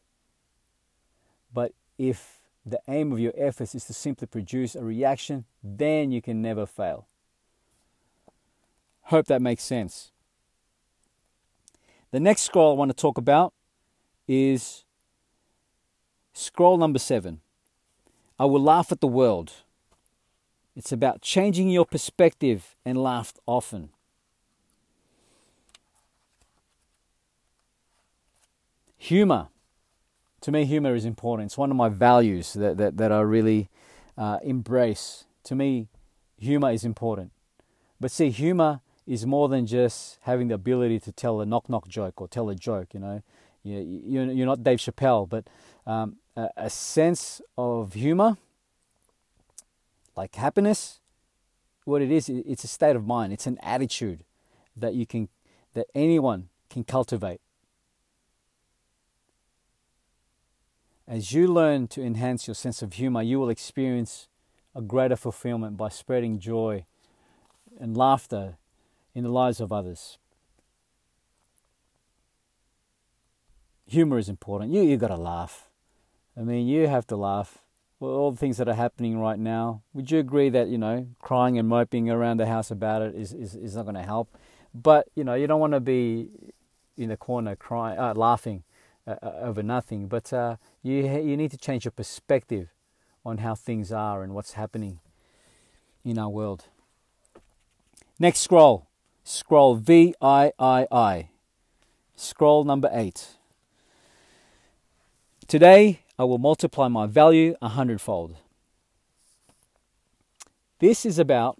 But 1.51 1.73
if 1.97 2.36
the 2.69 2.81
aim 2.89 3.11
of 3.13 3.19
your 3.19 3.33
efforts 3.37 3.73
is 3.73 3.85
to 3.85 3.93
simply 3.93 4.27
produce 4.27 4.75
a 4.75 4.83
reaction, 4.83 5.45
then 5.63 6.11
you 6.11 6.21
can 6.21 6.41
never 6.41 6.65
fail. 6.65 7.07
Hope 9.03 9.27
that 9.27 9.41
makes 9.41 9.63
sense. 9.63 10.11
The 12.11 12.19
next 12.19 12.41
scroll 12.41 12.73
I 12.73 12.77
want 12.77 12.89
to 12.89 12.95
talk 12.95 13.17
about 13.17 13.53
is 14.27 14.83
scroll 16.33 16.77
number 16.77 16.99
seven. 16.99 17.39
I 18.37 18.45
will 18.45 18.61
laugh 18.61 18.91
at 18.91 18.99
the 18.99 19.07
world. 19.07 19.53
It's 20.75 20.91
about 20.91 21.21
changing 21.21 21.69
your 21.69 21.85
perspective 21.85 22.75
and 22.85 23.01
laugh 23.01 23.33
often. 23.45 23.89
Humor 28.97 29.47
to 30.47 30.51
me, 30.53 30.63
humor 30.63 30.95
is 30.95 31.03
important. 31.03 31.47
It's 31.47 31.57
one 31.57 31.71
of 31.71 31.75
my 31.75 31.89
values 31.89 32.53
that, 32.53 32.77
that, 32.77 32.95
that 32.95 33.11
I 33.11 33.19
really 33.19 33.67
uh, 34.17 34.39
embrace. 34.41 35.25
To 35.43 35.55
me, 35.55 35.89
humor 36.39 36.71
is 36.71 36.85
important. 36.85 37.33
But 37.99 38.11
see, 38.11 38.29
humor 38.29 38.79
is 39.05 39.25
more 39.25 39.49
than 39.49 39.65
just 39.65 40.19
having 40.21 40.47
the 40.47 40.55
ability 40.55 41.01
to 41.01 41.11
tell 41.11 41.41
a 41.41 41.45
knock 41.45 41.67
knock 41.67 41.89
joke 41.89 42.21
or 42.21 42.29
tell 42.29 42.47
a 42.47 42.55
joke, 42.55 42.93
you 42.93 43.01
know. 43.01 43.21
You, 43.61 43.81
you're 44.31 44.45
not 44.45 44.63
Dave 44.63 44.79
Chappelle, 44.79 45.27
but 45.27 45.49
um, 45.85 46.15
a, 46.37 46.47
a 46.55 46.69
sense 46.69 47.41
of 47.57 47.91
humor, 47.91 48.37
like 50.15 50.33
happiness, 50.35 51.01
what 51.83 52.01
it 52.01 52.09
is, 52.09 52.29
it's 52.29 52.63
a 52.63 52.69
state 52.69 52.95
of 52.95 53.05
mind. 53.05 53.33
It's 53.33 53.47
an 53.47 53.57
attitude 53.61 54.23
that 54.77 54.93
you 54.93 55.05
can, 55.05 55.27
that 55.73 55.87
anyone 55.93 56.47
can 56.69 56.85
cultivate. 56.85 57.41
As 61.07 61.31
you 61.31 61.47
learn 61.47 61.87
to 61.89 62.03
enhance 62.03 62.47
your 62.47 62.55
sense 62.55 62.81
of 62.81 62.93
humor, 62.93 63.21
you 63.21 63.39
will 63.39 63.49
experience 63.49 64.27
a 64.75 64.81
greater 64.81 65.15
fulfillment 65.15 65.77
by 65.77 65.87
spreading 65.87 66.37
joy 66.37 66.85
and 67.79 67.95
laughter 67.95 68.57
in 69.15 69.23
the 69.23 69.29
lives 69.29 69.61
of 69.61 69.71
others. 69.71 70.17
Humor 73.87 74.17
is 74.17 74.27
important. 74.27 74.73
You 74.73 74.81
you 74.81 74.97
got 74.97 75.07
to 75.07 75.15
laugh. 75.15 75.69
I 76.35 76.41
mean, 76.41 76.67
you 76.67 76.87
have 76.87 77.07
to 77.07 77.15
laugh. 77.15 77.59
Well, 78.01 78.11
all 78.11 78.31
the 78.31 78.37
things 78.37 78.57
that 78.57 78.67
are 78.67 78.75
happening 78.75 79.17
right 79.17 79.39
now. 79.39 79.81
Would 79.93 80.11
you 80.11 80.19
agree 80.19 80.49
that 80.49 80.67
you 80.67 80.77
know 80.77 81.07
crying 81.21 81.57
and 81.57 81.69
moping 81.69 82.09
around 82.09 82.37
the 82.37 82.47
house 82.47 82.69
about 82.69 83.01
it 83.01 83.15
is 83.15 83.31
is, 83.31 83.55
is 83.55 83.77
not 83.77 83.83
going 83.83 83.95
to 83.95 84.03
help? 84.03 84.35
But 84.73 85.07
you 85.15 85.23
know 85.23 85.35
you 85.35 85.47
don't 85.47 85.61
want 85.61 85.71
to 85.71 85.79
be 85.79 86.27
in 86.97 87.09
the 87.09 87.17
corner 87.17 87.55
crying, 87.55 87.97
uh, 87.97 88.13
laughing 88.13 88.63
uh, 89.07 89.15
uh, 89.23 89.39
over 89.41 89.63
nothing. 89.63 90.07
But 90.07 90.33
uh, 90.33 90.57
you 90.83 90.95
you 90.95 91.37
need 91.37 91.51
to 91.51 91.57
change 91.57 91.85
your 91.85 91.91
perspective 91.91 92.67
on 93.25 93.39
how 93.39 93.55
things 93.55 93.91
are 93.91 94.21
and 94.23 94.33
what's 94.33 94.53
happening 94.53 94.99
in 96.03 96.17
our 96.17 96.29
world. 96.29 96.65
Next 98.19 98.39
scroll, 98.39 98.87
scroll 99.23 99.75
V 99.75 100.13
I 100.21 100.51
I 100.59 100.87
I, 100.91 101.29
scroll 102.15 102.63
number 102.63 102.89
eight. 102.91 103.37
Today 105.47 106.01
I 106.19 106.23
will 106.23 106.39
multiply 106.39 106.87
my 106.87 107.05
value 107.05 107.55
a 107.61 107.69
hundredfold. 107.69 108.37
This 110.79 111.05
is 111.05 111.19
about 111.19 111.59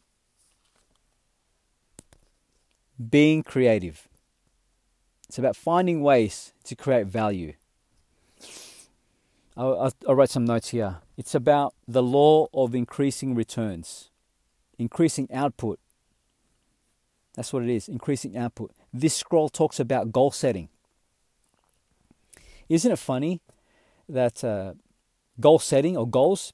being 3.10 3.44
creative. 3.44 4.07
It's 5.28 5.38
about 5.38 5.56
finding 5.56 6.02
ways 6.02 6.54
to 6.64 6.76
create 6.76 7.08
value. 7.08 7.54
I'll, 9.58 9.92
I'll, 10.08 10.16
write 10.16 10.30
some 10.30 10.46
notes 10.46 10.70
here. 10.70 10.98
It's 11.18 11.34
about 11.34 11.74
the 11.88 12.04
law 12.04 12.48
of 12.54 12.76
increasing 12.76 13.34
returns, 13.34 14.12
increasing 14.78 15.28
output. 15.34 15.80
That's 17.36 17.52
what 17.52 17.64
it 17.64 17.70
is, 17.70 17.88
increasing 17.88 18.38
output. 18.38 18.72
This 18.94 19.16
scroll 19.16 19.50
talks 19.50 19.80
about 19.80 20.12
goal 20.12 20.32
setting. 20.32 20.70
Isn't 22.70 22.92
it 22.92 23.00
funny 23.00 23.42
that 24.08 24.44
uh, 24.44 24.74
goal 25.40 25.60
setting 25.60 25.98
or 25.98 26.08
goals 26.08 26.54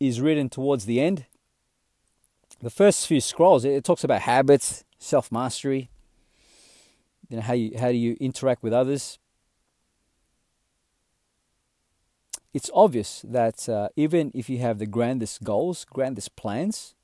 is 0.00 0.20
written 0.20 0.48
towards 0.48 0.86
the 0.86 1.00
end? 1.00 1.26
The 2.60 2.70
first 2.70 3.06
few 3.06 3.20
scrolls, 3.20 3.64
it 3.64 3.84
talks 3.84 4.04
about 4.04 4.22
habits, 4.22 4.84
self 4.98 5.30
mastery, 5.30 5.90
you 7.28 7.36
know, 7.36 7.42
how 7.42 7.54
you 7.54 7.72
how 7.78 7.90
do 7.90 7.96
you 7.96 8.16
interact 8.20 8.62
with 8.62 8.72
others. 8.72 9.18
It's 12.52 12.70
obvious 12.72 13.24
that 13.26 13.68
uh, 13.68 13.88
even 13.96 14.30
if 14.32 14.48
you 14.48 14.58
have 14.58 14.78
the 14.78 14.86
grandest 14.86 15.42
goals, 15.42 15.84
grandest 15.84 16.36
plans, 16.36 16.94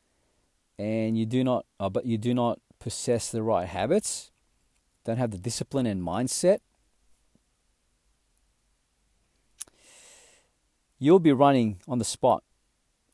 and 0.79 1.19
you 1.19 1.27
do 1.27 1.43
not, 1.43 1.67
uh, 1.81 1.89
but 1.89 2.07
you 2.07 2.17
do 2.17 2.33
not 2.33 2.61
possess 2.79 3.31
the 3.31 3.43
right 3.43 3.67
habits, 3.67 4.31
don't 5.05 5.19
have 5.19 5.33
the 5.33 5.39
discipline 5.39 5.87
and 5.87 6.03
mindset, 6.03 6.61
you'll 11.01 11.19
be 11.19 11.33
running 11.33 11.81
on 11.89 11.99
the 11.99 12.05
spot, 12.05 12.45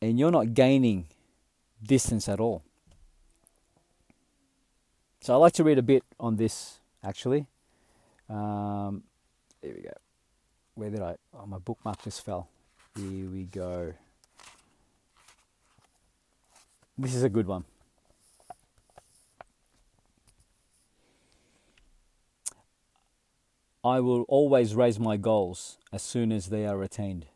and 0.02 0.18
you're 0.18 0.30
not 0.30 0.52
gaining 0.52 1.06
distance 1.82 2.28
at 2.28 2.38
all. 2.38 2.62
So 5.20 5.32
I 5.32 5.36
like 5.38 5.54
to 5.54 5.64
read 5.64 5.78
a 5.78 5.82
bit 5.82 6.04
on 6.20 6.36
this 6.36 6.80
actually. 7.06 7.46
Um, 8.28 9.04
there 9.62 9.72
we 9.74 9.82
go. 9.82 9.92
Where 10.74 10.90
did 10.90 11.00
I? 11.00 11.16
Oh, 11.32 11.46
my 11.46 11.58
bookmark 11.58 12.02
just 12.02 12.24
fell. 12.24 12.48
Here 12.96 13.28
we 13.28 13.44
go. 13.44 13.94
This 16.98 17.14
is 17.14 17.22
a 17.22 17.28
good 17.28 17.46
one. 17.46 17.64
I 23.84 24.00
will 24.00 24.22
always 24.22 24.74
raise 24.74 24.98
my 24.98 25.16
goals 25.16 25.78
as 25.92 26.02
soon 26.02 26.32
as 26.32 26.46
they 26.46 26.66
are 26.66 26.82
attained. 26.82 27.26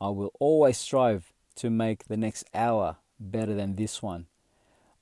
I 0.00 0.08
will 0.08 0.32
always 0.40 0.78
strive 0.78 1.32
to 1.56 1.70
make 1.70 2.06
the 2.06 2.16
next 2.16 2.44
hour 2.52 2.96
better 3.20 3.54
than 3.54 3.76
this 3.76 4.02
one. 4.02 4.26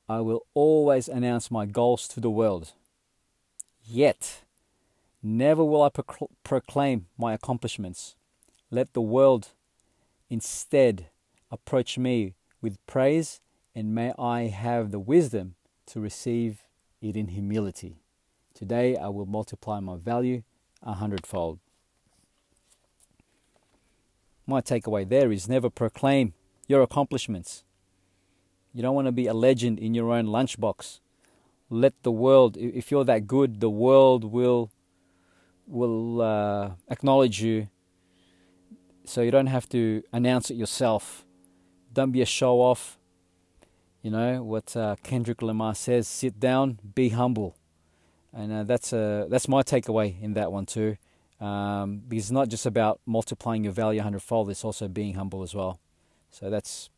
I 0.09 0.21
will 0.21 0.45
always 0.53 1.09
announce 1.09 1.51
my 1.51 1.65
goals 1.65 2.07
to 2.09 2.21
the 2.21 2.29
world. 2.29 2.73
Yet, 3.93 4.43
never 5.21 5.65
will 5.65 5.83
I 5.83 5.91
proclaim 6.45 7.07
my 7.19 7.33
accomplishments. 7.33 8.15
Let 8.71 8.93
the 8.93 9.01
world 9.01 9.49
instead 10.29 11.07
approach 11.51 11.99
me 11.99 12.35
with 12.63 12.79
praise, 12.87 13.41
and 13.75 13.93
may 13.93 14.13
I 14.17 14.43
have 14.43 14.93
the 14.93 15.01
wisdom 15.01 15.57
to 15.87 15.99
receive 15.99 16.63
it 17.03 17.17
in 17.17 17.29
humility. 17.29 17.97
Today 18.55 18.97
I 18.97 19.09
will 19.09 19.27
multiply 19.27 19.81
my 19.81 19.97
value 19.97 20.45
a 20.85 20.93
hundredfold. 20.93 21.59
My 24.47 24.61
takeaway 24.61 25.09
there 25.09 25.33
is 25.33 25.49
never 25.49 25.69
proclaim 25.69 26.35
your 26.69 26.83
accomplishments. 26.83 27.65
You 28.73 28.83
don't 28.83 28.95
want 28.95 29.09
to 29.09 29.13
be 29.13 29.27
a 29.27 29.35
legend 29.35 29.81
in 29.81 29.95
your 29.95 30.13
own 30.13 30.27
lunchbox 30.27 31.01
let 31.71 32.03
the 32.03 32.11
world 32.11 32.57
if 32.57 32.91
you're 32.91 33.05
that 33.05 33.27
good 33.27 33.61
the 33.61 33.71
world 33.71 34.25
will 34.25 34.71
will 35.67 36.21
uh, 36.21 36.73
acknowledge 36.89 37.41
you. 37.41 37.69
So 39.05 39.23
you 39.23 39.31
don't 39.31 39.47
have 39.47 39.69
to 39.71 40.03
announce 40.13 40.51
it 40.51 40.55
yourself. 40.55 41.25
Don't 41.93 42.11
be 42.11 42.23
a 42.23 42.27
show 42.27 42.61
off. 42.61 42.99
You 44.03 44.11
know 44.11 44.43
what 44.43 44.77
uh, 44.77 44.97
kendrick 45.03 45.43
lamar 45.43 45.75
says 45.75 46.09
sit 46.09 46.41
down 46.41 46.81
be 46.95 47.11
humble. 47.11 47.57
And 48.33 48.53
uh, 48.53 48.63
that's 48.65 48.93
a 48.93 49.27
that's 49.31 49.49
my 49.49 49.63
takeaway 49.63 50.21
in 50.21 50.35
that 50.35 50.53
one 50.53 50.67
too. 50.67 50.97
Um, 51.41 52.03
because 52.07 52.25
it's 52.25 52.31
not 52.31 52.49
just 52.49 52.67
about 52.67 53.01
multiplying 53.07 53.65
your 53.65 53.73
value 53.73 54.03
hundredfold 54.03 54.51
it's 54.51 54.65
also 54.65 54.89
being 54.89 55.15
humble 55.15 55.43
as 55.43 55.55
well. 55.55 55.81
So 56.31 56.51
that's 56.51 56.91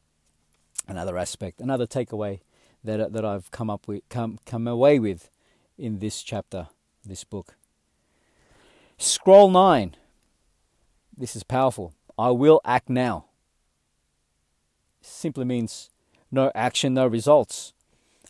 another 0.89 1.17
aspect, 1.17 1.61
another 1.61 1.87
takeaway 1.87 2.41
that 2.85 3.13
that 3.13 3.25
I've 3.25 3.51
come 3.51 3.71
up 3.71 3.89
with, 3.89 4.03
come 4.09 4.39
come 4.45 4.67
away 4.67 4.99
with 4.99 5.31
in 5.79 5.99
this 5.99 6.23
chapter, 6.23 6.69
this 7.05 7.25
book. 7.25 7.57
Scroll 8.99 9.51
nine. 9.51 9.97
This 11.17 11.37
is 11.37 11.43
powerful. 11.43 11.93
I 12.19 12.31
will 12.31 12.61
act 12.65 12.89
now. 12.89 13.27
Simply 15.01 15.45
means 15.45 15.91
no 16.31 16.51
action, 16.55 16.95
no 16.95 17.07
results. 17.07 17.73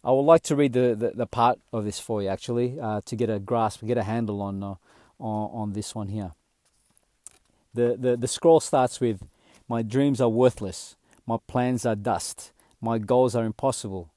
I 0.04 0.10
would 0.10 0.22
like 0.22 0.42
to 0.44 0.56
read 0.56 0.72
the, 0.72 0.96
the, 0.98 1.12
the 1.14 1.26
part 1.26 1.60
of 1.72 1.84
this 1.84 2.00
for 2.00 2.22
you 2.22 2.28
actually 2.28 2.80
uh, 2.80 3.02
to 3.04 3.14
get 3.14 3.30
a 3.30 3.38
grasp, 3.38 3.84
get 3.84 3.98
a 3.98 4.02
handle 4.02 4.42
on, 4.42 4.62
uh, 4.62 4.74
on 5.20 5.50
on 5.52 5.72
this 5.74 5.94
one 5.94 6.08
here. 6.08 6.32
The, 7.74 7.96
the 7.98 8.16
the 8.16 8.28
scroll 8.28 8.60
starts 8.60 9.00
with, 9.00 9.22
"My 9.68 9.82
dreams 9.82 10.20
are 10.20 10.28
worthless. 10.28 10.96
My 11.26 11.36
plans 11.46 11.86
are 11.86 11.94
dust. 11.94 12.52
My 12.80 12.98
goals 12.98 13.36
are 13.36 13.44
impossible. 13.44 14.10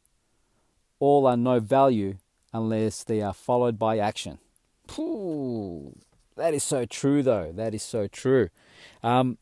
All 0.99 1.27
are 1.27 1.37
no 1.37 1.59
value 1.59 2.17
unless 2.53 3.03
they 3.03 3.21
are 3.21 3.33
followed 3.33 3.77
by 3.77 3.97
action." 3.97 4.39
Pooh, 4.87 5.95
that 6.35 6.53
is 6.53 6.63
so 6.63 6.85
true, 6.85 7.23
though. 7.23 7.51
That 7.51 7.73
is 7.73 7.83
so 7.83 8.07
true. 8.07 8.49
Um, 9.03 9.37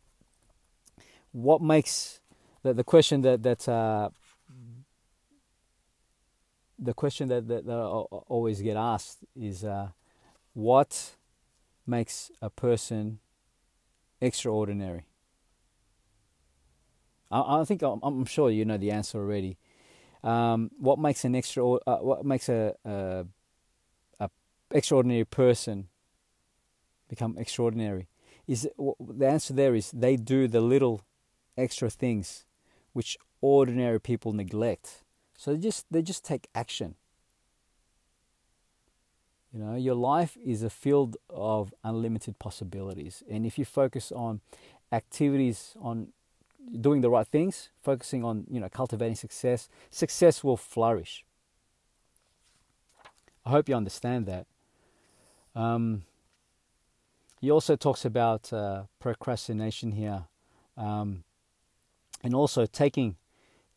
what 1.32 1.62
makes 1.62 2.22
the, 2.62 2.74
the 2.74 2.84
question 2.84 3.22
that 3.22 3.44
that 3.44 3.68
uh, 3.68 4.10
the 6.80 6.94
question 6.94 7.30
that, 7.30 7.48
that, 7.48 7.66
that 7.66 7.78
I 7.78 7.78
always 7.78 8.62
get 8.62 8.78
asked 8.78 9.20
is 9.36 9.64
uh, 9.64 9.90
what 10.54 11.16
makes 11.86 12.32
a 12.42 12.50
person 12.50 13.20
extraordinary? 14.22 15.06
I, 17.32 17.62
I 17.62 17.66
think 17.66 17.82
I'm, 17.82 18.00
I'm, 18.04 18.26
sure 18.26 18.50
you 18.50 18.66
know 18.66 18.78
the 18.78 18.92
answer 18.92 19.18
already. 19.18 19.58
Um, 20.24 20.72
what 20.78 21.00
makes 21.00 21.26
an 21.26 21.36
extra 21.36 21.66
uh, 21.66 21.98
what 21.98 22.26
makes 22.26 22.48
a, 22.50 22.76
a, 22.86 23.26
a 24.20 24.30
extraordinary 24.72 25.26
person 25.26 25.90
become 27.10 27.38
extraordinary 27.38 28.08
is 28.48 28.70
the 29.00 29.28
answer 29.28 29.54
there 29.54 29.76
is 29.76 29.92
they 29.92 30.16
do 30.16 30.48
the 30.48 30.62
little 30.62 31.02
extra 31.58 31.90
things 31.90 32.46
which 32.94 33.18
ordinary 33.42 34.00
people 34.00 34.32
neglect 34.32 35.04
so 35.38 35.52
they 35.54 35.60
just 35.60 35.86
they 35.92 36.02
just 36.02 36.24
take 36.24 36.48
action. 36.56 36.96
You 39.54 39.60
know, 39.60 39.76
your 39.76 39.96
life 39.96 40.38
is 40.44 40.64
a 40.64 40.70
field 40.70 41.18
of 41.30 41.74
unlimited 41.84 42.40
possibilities, 42.40 43.24
and 43.30 43.46
if 43.46 43.60
you 43.60 43.66
focus 43.66 44.12
on 44.12 44.42
activities 44.92 45.76
on 45.80 46.14
doing 46.80 47.02
the 47.02 47.10
right 47.10 47.28
things, 47.28 47.70
focusing 47.82 48.24
on 48.24 48.46
you 48.50 48.60
know 48.60 48.70
cultivating 48.70 49.16
success, 49.16 49.70
success 49.90 50.44
will 50.44 50.58
flourish. 50.58 51.26
I 53.46 53.50
hope 53.50 53.68
you 53.68 53.76
understand 53.76 54.26
that. 54.28 54.48
Um, 55.56 56.04
he 57.42 57.52
also 57.52 57.76
talks 57.76 58.06
about 58.06 58.54
uh, 58.54 58.84
procrastination 59.00 59.92
here, 59.92 60.24
um, 60.78 61.24
and 62.24 62.34
also 62.34 62.66
taking, 62.66 63.18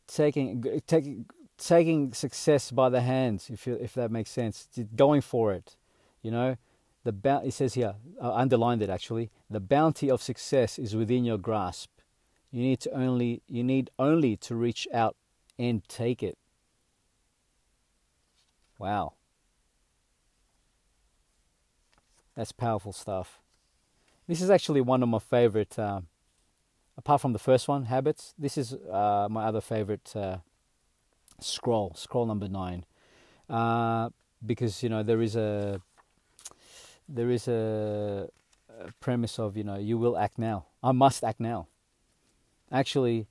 taking, 0.07 0.81
taking, 0.87 1.27
taking 1.59 2.12
success 2.14 2.70
by 2.70 2.88
the 2.88 3.01
hands, 3.01 3.51
if 3.51 3.66
you, 3.66 3.75
if 3.75 3.94
that 3.94 4.12
makes 4.12 4.31
sense, 4.31 4.68
going 4.94 5.20
for 5.20 5.53
it. 5.53 5.75
You 6.22 6.31
know, 6.31 6.57
the 7.03 7.40
it 7.44 7.55
says 7.55 7.75
here, 7.75 7.94
I 8.22 8.40
underlined 8.42 8.83
it 8.83 8.90
actually. 8.90 9.31
The 9.51 9.61
bounty 9.61 10.11
of 10.11 10.22
success 10.22 10.79
is 10.79 10.94
within 10.94 11.25
your 11.25 11.38
grasp. 11.38 11.90
You 12.57 12.62
need 12.62 12.81
to 12.81 12.90
only 12.92 13.42
you 13.49 13.62
need 13.62 13.90
only 13.99 14.35
to 14.38 14.55
reach 14.55 14.88
out 14.90 15.14
and 15.59 15.87
take 15.90 16.23
it. 16.23 16.38
Wow. 18.79 19.12
That's 22.35 22.53
powerful 22.53 22.95
stuff. 22.95 23.40
This 24.27 24.40
is 24.40 24.49
actually 24.49 24.81
one 24.81 25.03
of 25.03 25.09
my 25.11 25.19
favorite, 25.19 25.79
uh, 25.79 26.01
apart 26.97 27.21
from 27.21 27.35
the 27.35 27.38
first 27.38 27.69
one, 27.69 27.85
habits. 27.85 28.33
This 28.38 28.57
is 28.57 28.73
uh, 28.73 29.29
my 29.31 29.45
other 29.45 29.61
favorite 29.61 30.16
uh, 30.16 30.38
scroll, 31.38 31.92
scroll 31.95 32.25
number 32.25 32.49
nine, 32.49 32.87
uh, 33.51 34.09
because 34.47 34.83
you 34.83 34.88
know 34.88 35.03
there 35.03 35.21
is 35.21 35.37
a 35.37 35.83
there 37.07 37.29
is 37.31 37.49
a, 37.49 38.31
a, 38.81 38.92
premise 39.01 39.38
of 39.38 39.59
you 39.59 39.64
know 39.64 39.77
you 39.77 39.99
will 39.99 40.16
act 40.16 40.38
now. 40.38 40.64
I 40.83 40.92
must 40.92 41.23
act 41.23 41.38
now. 41.38 41.69
Actually, 42.70 43.26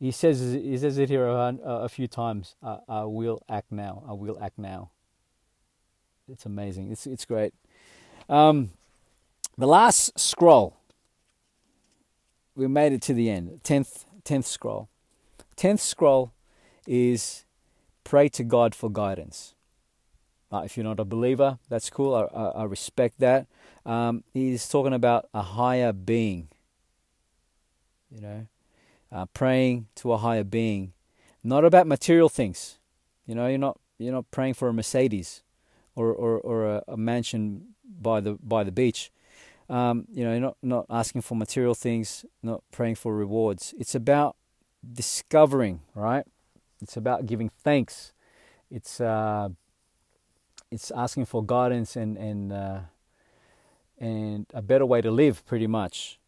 he 0.00 0.10
says 0.10 0.40
he 0.52 0.76
says 0.78 0.98
it 0.98 1.08
here 1.08 1.26
a, 1.26 1.58
a 1.64 1.88
few 1.88 2.06
times. 2.06 2.54
I, 2.62 2.78
I 2.88 3.04
will 3.04 3.42
act 3.48 3.72
now. 3.72 4.02
I 4.08 4.12
will 4.12 4.38
act 4.42 4.58
now. 4.58 4.90
It's 6.30 6.46
amazing. 6.46 6.90
It's 6.90 7.06
it's 7.06 7.24
great. 7.24 7.54
Um, 8.28 8.70
the 9.56 9.66
last 9.66 10.18
scroll. 10.18 10.76
We 12.54 12.66
made 12.66 12.92
it 12.92 13.02
to 13.02 13.14
the 13.14 13.30
end. 13.30 13.60
Tenth 13.62 14.04
tenth 14.24 14.46
scroll. 14.46 14.88
Tenth 15.56 15.80
scroll 15.80 16.32
is 16.86 17.44
pray 18.04 18.28
to 18.30 18.44
God 18.44 18.74
for 18.74 18.90
guidance. 18.90 19.54
Uh, 20.50 20.62
if 20.64 20.76
you're 20.76 20.84
not 20.84 20.98
a 20.98 21.04
believer, 21.04 21.58
that's 21.68 21.90
cool. 21.90 22.14
I, 22.14 22.22
I, 22.34 22.44
I 22.62 22.64
respect 22.64 23.20
that. 23.20 23.46
Um, 23.84 24.24
he's 24.32 24.68
talking 24.68 24.94
about 24.94 25.28
a 25.34 25.42
higher 25.42 25.92
being. 25.92 26.48
You 28.10 28.20
know, 28.22 28.46
uh, 29.10 29.26
praying 29.26 29.86
to 29.96 30.12
a 30.12 30.18
higher 30.18 30.44
being, 30.44 30.92
not 31.42 31.64
about 31.64 31.86
material 31.86 32.28
things. 32.28 32.78
You 33.26 33.34
know, 33.34 33.46
you're 33.46 33.58
not 33.58 33.78
you're 33.98 34.12
not 34.12 34.30
praying 34.30 34.54
for 34.54 34.68
a 34.68 34.72
Mercedes 34.72 35.42
or 35.94 36.12
or, 36.12 36.38
or 36.38 36.66
a, 36.66 36.82
a 36.88 36.96
mansion 36.96 37.74
by 38.00 38.20
the 38.20 38.34
by 38.42 38.64
the 38.64 38.72
beach. 38.72 39.10
Um, 39.68 40.06
you 40.10 40.24
know, 40.24 40.30
you're 40.32 40.40
not 40.40 40.56
not 40.62 40.86
asking 40.88 41.22
for 41.22 41.36
material 41.36 41.74
things, 41.74 42.24
not 42.42 42.62
praying 42.70 42.94
for 42.94 43.14
rewards. 43.14 43.74
It's 43.78 43.94
about 43.94 44.36
discovering, 44.92 45.80
right? 45.94 46.24
It's 46.80 46.96
about 46.96 47.26
giving 47.26 47.50
thanks. 47.50 48.12
It's 48.70 49.00
uh, 49.00 49.50
it's 50.70 50.90
asking 50.90 51.26
for 51.26 51.44
guidance 51.44 51.96
and 51.96 52.16
and 52.16 52.52
uh, 52.52 52.80
and 53.98 54.46
a 54.54 54.62
better 54.62 54.86
way 54.86 55.00
to 55.00 55.10
live, 55.10 55.44
pretty 55.46 55.66
much. 55.66 56.18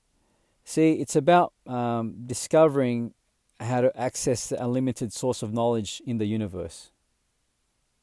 See, 0.70 0.92
it's 0.92 1.16
about 1.16 1.52
um, 1.66 2.14
discovering 2.26 3.12
how 3.58 3.80
to 3.80 3.90
access 4.00 4.50
the 4.50 4.62
unlimited 4.62 5.12
source 5.12 5.42
of 5.42 5.52
knowledge 5.52 6.00
in 6.06 6.18
the 6.18 6.26
universe. 6.26 6.92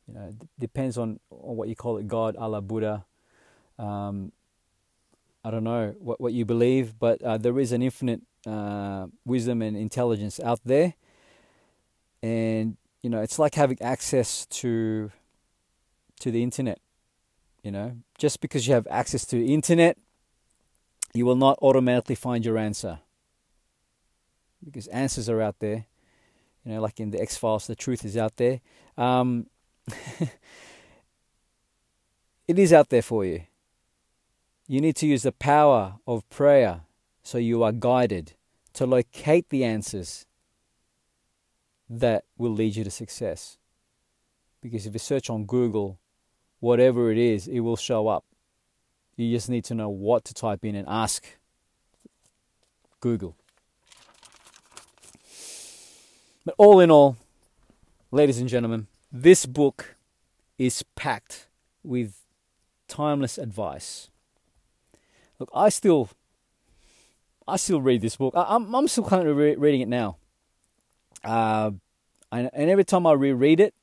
You 0.06 0.16
know, 0.16 0.26
it 0.28 0.36
depends 0.60 0.98
on, 0.98 1.22
on 1.32 1.56
what 1.56 1.70
you 1.70 1.78
call 1.78 1.98
it, 1.98 2.10
God, 2.10 2.36
Allah, 2.36 2.62
Buddha. 2.62 3.06
Um, 3.80 4.34
I 5.46 5.50
don't 5.50 5.64
know 5.64 5.96
what, 6.00 6.20
what 6.20 6.34
you 6.34 6.44
believe, 6.44 7.00
but 7.00 7.22
uh, 7.22 7.38
there 7.38 7.58
is 7.58 7.72
an 7.72 7.82
infinite 7.82 8.20
uh, 8.46 9.08
wisdom 9.24 9.62
and 9.62 9.78
intelligence 9.78 10.38
out 10.42 10.60
there 10.66 10.96
and 12.22 12.76
you 13.02 13.10
know 13.10 13.22
it's 13.22 13.40
like 13.40 13.56
having 13.56 13.78
access 13.82 14.46
to 14.48 15.12
to 16.20 16.32
the 16.32 16.42
internet 16.42 16.80
you 17.62 17.72
know 17.72 17.96
just 18.18 18.42
because 18.42 18.68
you 18.68 18.74
have 18.74 18.88
access 18.90 19.24
to 19.24 19.36
the 19.36 19.54
internet 19.54 19.98
you 21.18 21.26
will 21.26 21.36
not 21.36 21.58
automatically 21.62 22.16
find 22.16 22.46
your 22.46 22.58
answer 22.58 23.00
because 24.64 24.88
answers 24.88 25.30
are 25.30 25.42
out 25.42 25.60
there 25.60 25.86
you 26.64 26.72
know 26.74 26.82
like 26.82 27.00
in 27.00 27.12
the 27.12 27.22
x 27.22 27.38
files 27.38 27.68
the 27.68 27.76
truth 27.76 28.06
is 28.06 28.16
out 28.18 28.38
there 28.38 28.62
um, 28.98 29.48
it 32.48 32.58
is 32.58 32.72
out 32.74 32.90
there 32.90 33.02
for 33.02 33.26
you 33.26 33.44
you 34.68 34.82
need 34.82 34.96
to 34.96 35.08
use 35.08 35.24
the 35.24 35.32
power 35.32 35.96
of 36.06 36.30
prayer 36.30 36.82
so 37.24 37.38
you 37.38 37.64
are 37.64 37.72
guided 37.72 38.34
to 38.74 38.86
locate 38.86 39.50
the 39.50 39.64
answers 39.64 40.28
that 41.90 42.26
will 42.38 42.52
lead 42.52 42.76
you 42.76 42.84
to 42.84 42.92
success. 42.92 43.58
Because 44.62 44.86
if 44.86 44.94
you 44.94 45.00
search 45.00 45.30
on 45.30 45.46
Google, 45.46 46.00
whatever 46.60 47.12
it 47.12 47.18
is, 47.18 47.48
it 47.48 47.62
will 47.62 47.76
show 47.76 48.08
up. 48.08 48.24
You 49.18 49.36
just 49.36 49.50
need 49.50 49.66
to 49.66 49.76
know 49.76 49.90
what 49.90 50.24
to 50.26 50.34
type 50.34 50.64
in 50.64 50.76
and 50.76 50.88
ask 50.88 51.26
Google. 53.00 53.36
But 56.46 56.54
all 56.60 56.80
in 56.80 56.92
all, 56.92 57.18
ladies 58.12 58.40
and 58.40 58.48
gentlemen, 58.48 58.88
this 59.12 59.48
book 59.48 59.96
is 60.60 60.84
packed 60.96 61.48
with 61.84 62.24
timeless 62.88 63.40
advice. 63.40 64.10
Look, 65.40 65.50
I 65.54 65.70
still, 65.70 66.10
I 67.48 67.58
still 67.58 67.82
read 67.82 68.02
this 68.02 68.16
book. 68.18 68.34
I, 68.36 68.56
am 68.56 68.74
I'm 68.74 68.88
still 68.88 69.04
currently 69.04 69.34
re- 69.34 69.56
reading 69.56 69.82
it 69.82 69.88
now. 69.88 70.18
Uh, 71.24 71.72
and, 72.32 72.52
and 72.54 72.70
every 72.70 72.86
time 72.86 73.08
I 73.08 73.14
reread 73.14 73.60
it, 73.60 73.74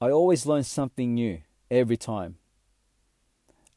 I 0.00 0.10
always 0.10 0.46
learn 0.46 0.64
something 0.64 1.14
new 1.14 1.40
every 1.70 1.96
time. 1.96 2.36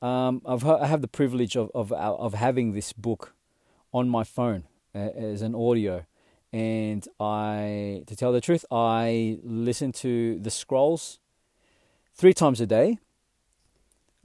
Um, 0.01 0.41
I've 0.45 0.65
I 0.65 0.87
have 0.87 1.01
the 1.01 1.07
privilege 1.07 1.55
of, 1.55 1.69
of 1.75 1.91
of 1.91 2.33
having 2.33 2.73
this 2.73 2.91
book 2.93 3.35
on 3.93 4.09
my 4.09 4.23
phone 4.23 4.63
uh, 4.95 5.09
as 5.15 5.41
an 5.41 5.53
audio, 5.53 6.05
and 6.51 7.07
I, 7.19 8.03
to 8.07 8.15
tell 8.15 8.31
the 8.31 8.41
truth, 8.41 8.65
I 8.71 9.37
listen 9.43 9.91
to 9.93 10.39
the 10.39 10.51
scrolls 10.51 11.19
three 12.13 12.33
times 12.33 12.59
a 12.59 12.65
day. 12.65 12.99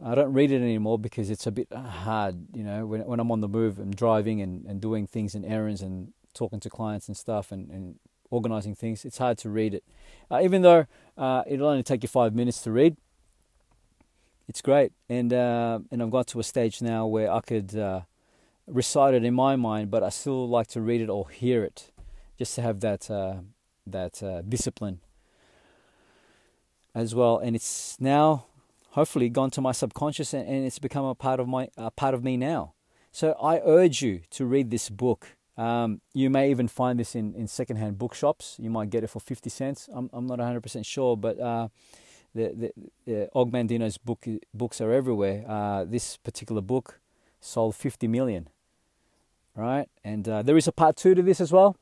I 0.04 0.14
don't 0.14 0.32
read 0.32 0.52
it 0.52 0.60
anymore 0.60 0.98
because 0.98 1.30
it's 1.30 1.46
a 1.46 1.50
bit 1.52 1.72
hard, 1.72 2.36
you 2.54 2.62
know, 2.62 2.84
when, 2.84 3.06
when 3.06 3.18
I'm 3.18 3.30
on 3.30 3.40
the 3.40 3.48
move 3.48 3.78
and 3.78 3.96
driving 3.96 4.42
and, 4.42 4.66
and 4.66 4.78
doing 4.78 5.06
things 5.06 5.34
and 5.34 5.44
errands 5.44 5.80
and 5.80 6.12
talking 6.34 6.60
to 6.60 6.68
clients 6.68 7.08
and 7.08 7.16
stuff 7.16 7.50
and, 7.50 7.70
and 7.70 7.94
organizing 8.30 8.74
things, 8.74 9.06
it's 9.06 9.16
hard 9.16 9.38
to 9.38 9.48
read 9.48 9.72
it. 9.72 9.84
Uh, 10.30 10.40
even 10.42 10.60
though 10.60 10.86
uh, 11.16 11.44
it'll 11.46 11.68
only 11.68 11.82
take 11.82 12.02
you 12.02 12.08
five 12.08 12.34
minutes 12.34 12.60
to 12.62 12.72
read, 12.72 12.96
it's 14.49 14.62
great. 14.62 14.92
And, 15.09 15.32
uh, 15.32 15.80
and 15.90 16.03
I've 16.03 16.11
got 16.11 16.26
to 16.28 16.40
a 16.40 16.42
stage 16.42 16.82
now 16.82 17.07
where 17.07 17.30
I 17.32 17.40
could 17.40 17.76
uh, 17.76 18.03
recite 18.66 19.14
it 19.14 19.24
in 19.24 19.34
my 19.34 19.57
mind, 19.57 19.90
but 19.90 20.03
I 20.03 20.09
still 20.11 20.49
like 20.49 20.68
to 20.68 20.80
read 20.80 21.01
it 21.01 21.09
or 21.09 21.28
hear 21.28 21.64
it 21.64 21.90
just 22.38 22.55
to 22.57 22.62
have 22.62 22.80
that, 22.80 23.11
uh, 23.11 23.36
that 23.86 24.22
uh, 24.22 24.42
discipline 24.42 25.01
as 26.94 27.14
well. 27.14 27.38
And 27.38 27.57
it's 27.57 27.97
now 28.01 28.47
hopefully 28.90 29.28
gone 29.28 29.51
to 29.51 29.61
my 29.61 29.72
subconscious 29.72 30.32
and, 30.32 30.49
and 30.49 30.66
it's 30.66 30.78
become 30.78 31.05
a 31.05 31.14
part 31.14 31.38
of 31.38 31.47
my 31.47 31.68
part 31.97 32.14
of 32.14 32.24
me 32.24 32.36
now. 32.36 32.72
So 33.12 33.32
I 33.40 33.61
urge 33.64 34.03
you 34.03 34.22
to 34.30 34.47
read 34.47 34.70
this 34.70 34.88
book. 34.90 35.36
Um, 35.57 36.01
you 36.12 36.28
may 36.28 36.51
even 36.51 36.68
find 36.68 36.99
this 36.99 37.14
in, 37.14 37.34
in 37.34 37.47
secondhand 37.47 37.99
bookshops. 37.99 38.57
You 38.59 38.70
might 38.70 38.90
get 38.90 39.05
it 39.05 39.09
for 39.09 39.20
50 39.20 39.49
cents. 39.49 39.88
I'm, 39.92 40.11
I'm 40.12 40.26
not 40.26 40.38
100% 40.38 40.84
sure, 40.84 41.16
but 41.16 41.38
uh, 41.40 41.68
the, 42.37 42.53
the, 42.55 42.72
the 43.07 43.28
Og 43.34 43.51
Mandino's 43.51 43.99
book, 43.99 44.26
books 44.53 44.80
are 44.80 44.93
everywhere. 44.93 45.45
Uh, 45.49 45.84
this 45.84 46.16
particular 46.16 46.61
book 46.61 47.01
sold 47.41 47.74
50 47.74 48.07
million, 48.09 48.49
right? 49.55 49.89
And 50.05 50.28
uh, 50.28 50.43
there 50.43 50.57
is 50.57 50.68
a 50.68 50.72
part 50.72 50.97
two 50.97 51.14
to 51.14 51.22
this 51.22 51.41
as 51.41 51.53
well. 51.53 51.76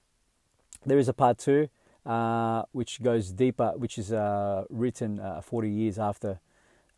There 0.86 0.98
is 0.98 1.08
a 1.08 1.12
part 1.12 1.38
two, 1.38 1.68
uh, 2.06 2.62
which 2.72 3.02
goes 3.02 3.32
deeper, 3.32 3.72
which 3.76 3.98
is 3.98 4.12
uh, 4.12 4.64
written 4.70 5.18
uh, 5.18 5.40
40 5.40 5.68
years 5.68 5.98
after 5.98 6.38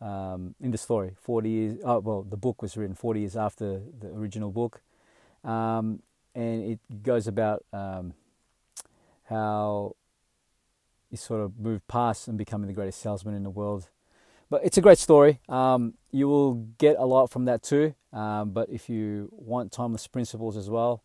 um, 0.01 0.55
in 0.61 0.71
the 0.71 0.79
story. 0.79 1.15
40 1.21 1.49
years, 1.49 1.79
oh, 1.85 2.01
well, 2.01 2.23
the 2.23 2.37
book 2.37 2.63
was 2.63 2.77
written 2.77 2.95
40 2.95 3.21
years 3.21 3.37
after 3.37 3.81
the 4.01 4.09
original 4.09 4.51
book. 4.51 4.83
Um, 5.45 6.03
and 6.35 6.73
it 6.73 7.03
goes 7.03 7.27
about 7.27 7.65
um, 7.73 8.13
how 9.25 9.97
he 11.11 11.17
sort 11.17 11.41
of 11.41 11.59
moved 11.59 11.87
past 11.89 12.29
and 12.29 12.37
becoming 12.37 12.67
the 12.67 12.75
greatest 12.75 13.01
salesman 13.01 13.35
in 13.35 13.43
the 13.43 13.51
world. 13.51 13.89
But 14.49 14.65
it's 14.65 14.79
a 14.79 14.81
great 14.81 14.99
story. 14.99 15.41
Um, 15.49 15.95
you 16.11 16.29
will 16.29 16.55
get 16.79 16.97
a 16.99 17.05
lot 17.05 17.31
from 17.31 17.47
that 17.47 17.63
too. 17.63 17.95
Um, 18.13 18.51
but 18.51 18.69
if 18.71 18.89
you 18.89 19.29
want 19.33 19.73
timeless 19.73 20.07
principles 20.07 20.57
as 20.57 20.71
well, 20.71 21.03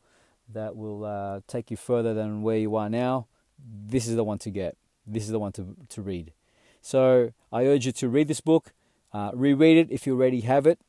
that 0.53 0.75
will 0.75 1.05
uh, 1.05 1.41
take 1.47 1.71
you 1.71 1.77
further 1.77 2.13
than 2.13 2.41
where 2.41 2.57
you 2.57 2.75
are 2.75 2.89
now, 2.89 3.27
this 3.59 4.07
is 4.07 4.15
the 4.15 4.23
one 4.23 4.37
to 4.39 4.49
get. 4.49 4.77
This 5.05 5.23
is 5.23 5.29
the 5.29 5.39
one 5.39 5.51
to, 5.53 5.75
to 5.89 6.01
read. 6.01 6.33
So 6.81 7.33
I 7.51 7.65
urge 7.65 7.85
you 7.85 7.91
to 7.93 8.09
read 8.09 8.27
this 8.27 8.41
book. 8.41 8.73
Uh, 9.13 9.31
reread 9.33 9.77
it 9.77 9.91
if 9.91 10.07
you 10.07 10.13
already 10.13 10.41
have 10.41 10.65
it. 10.65 10.79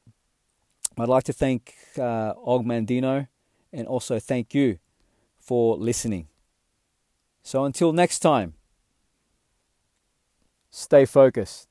I'd 0.99 1.09
like 1.09 1.25
to 1.25 1.33
thank 1.33 1.75
uh, 1.99 2.35
Og 2.45 2.65
Mandino 2.65 3.29
and 3.73 3.87
also 3.87 4.19
thank 4.19 4.55
you 4.55 4.79
for 5.41 5.77
listening. 5.77 6.29
So 7.43 7.65
until 7.65 7.93
next 7.93 8.21
time, 8.21 8.55
stay 10.73 11.05
focused. 11.05 11.69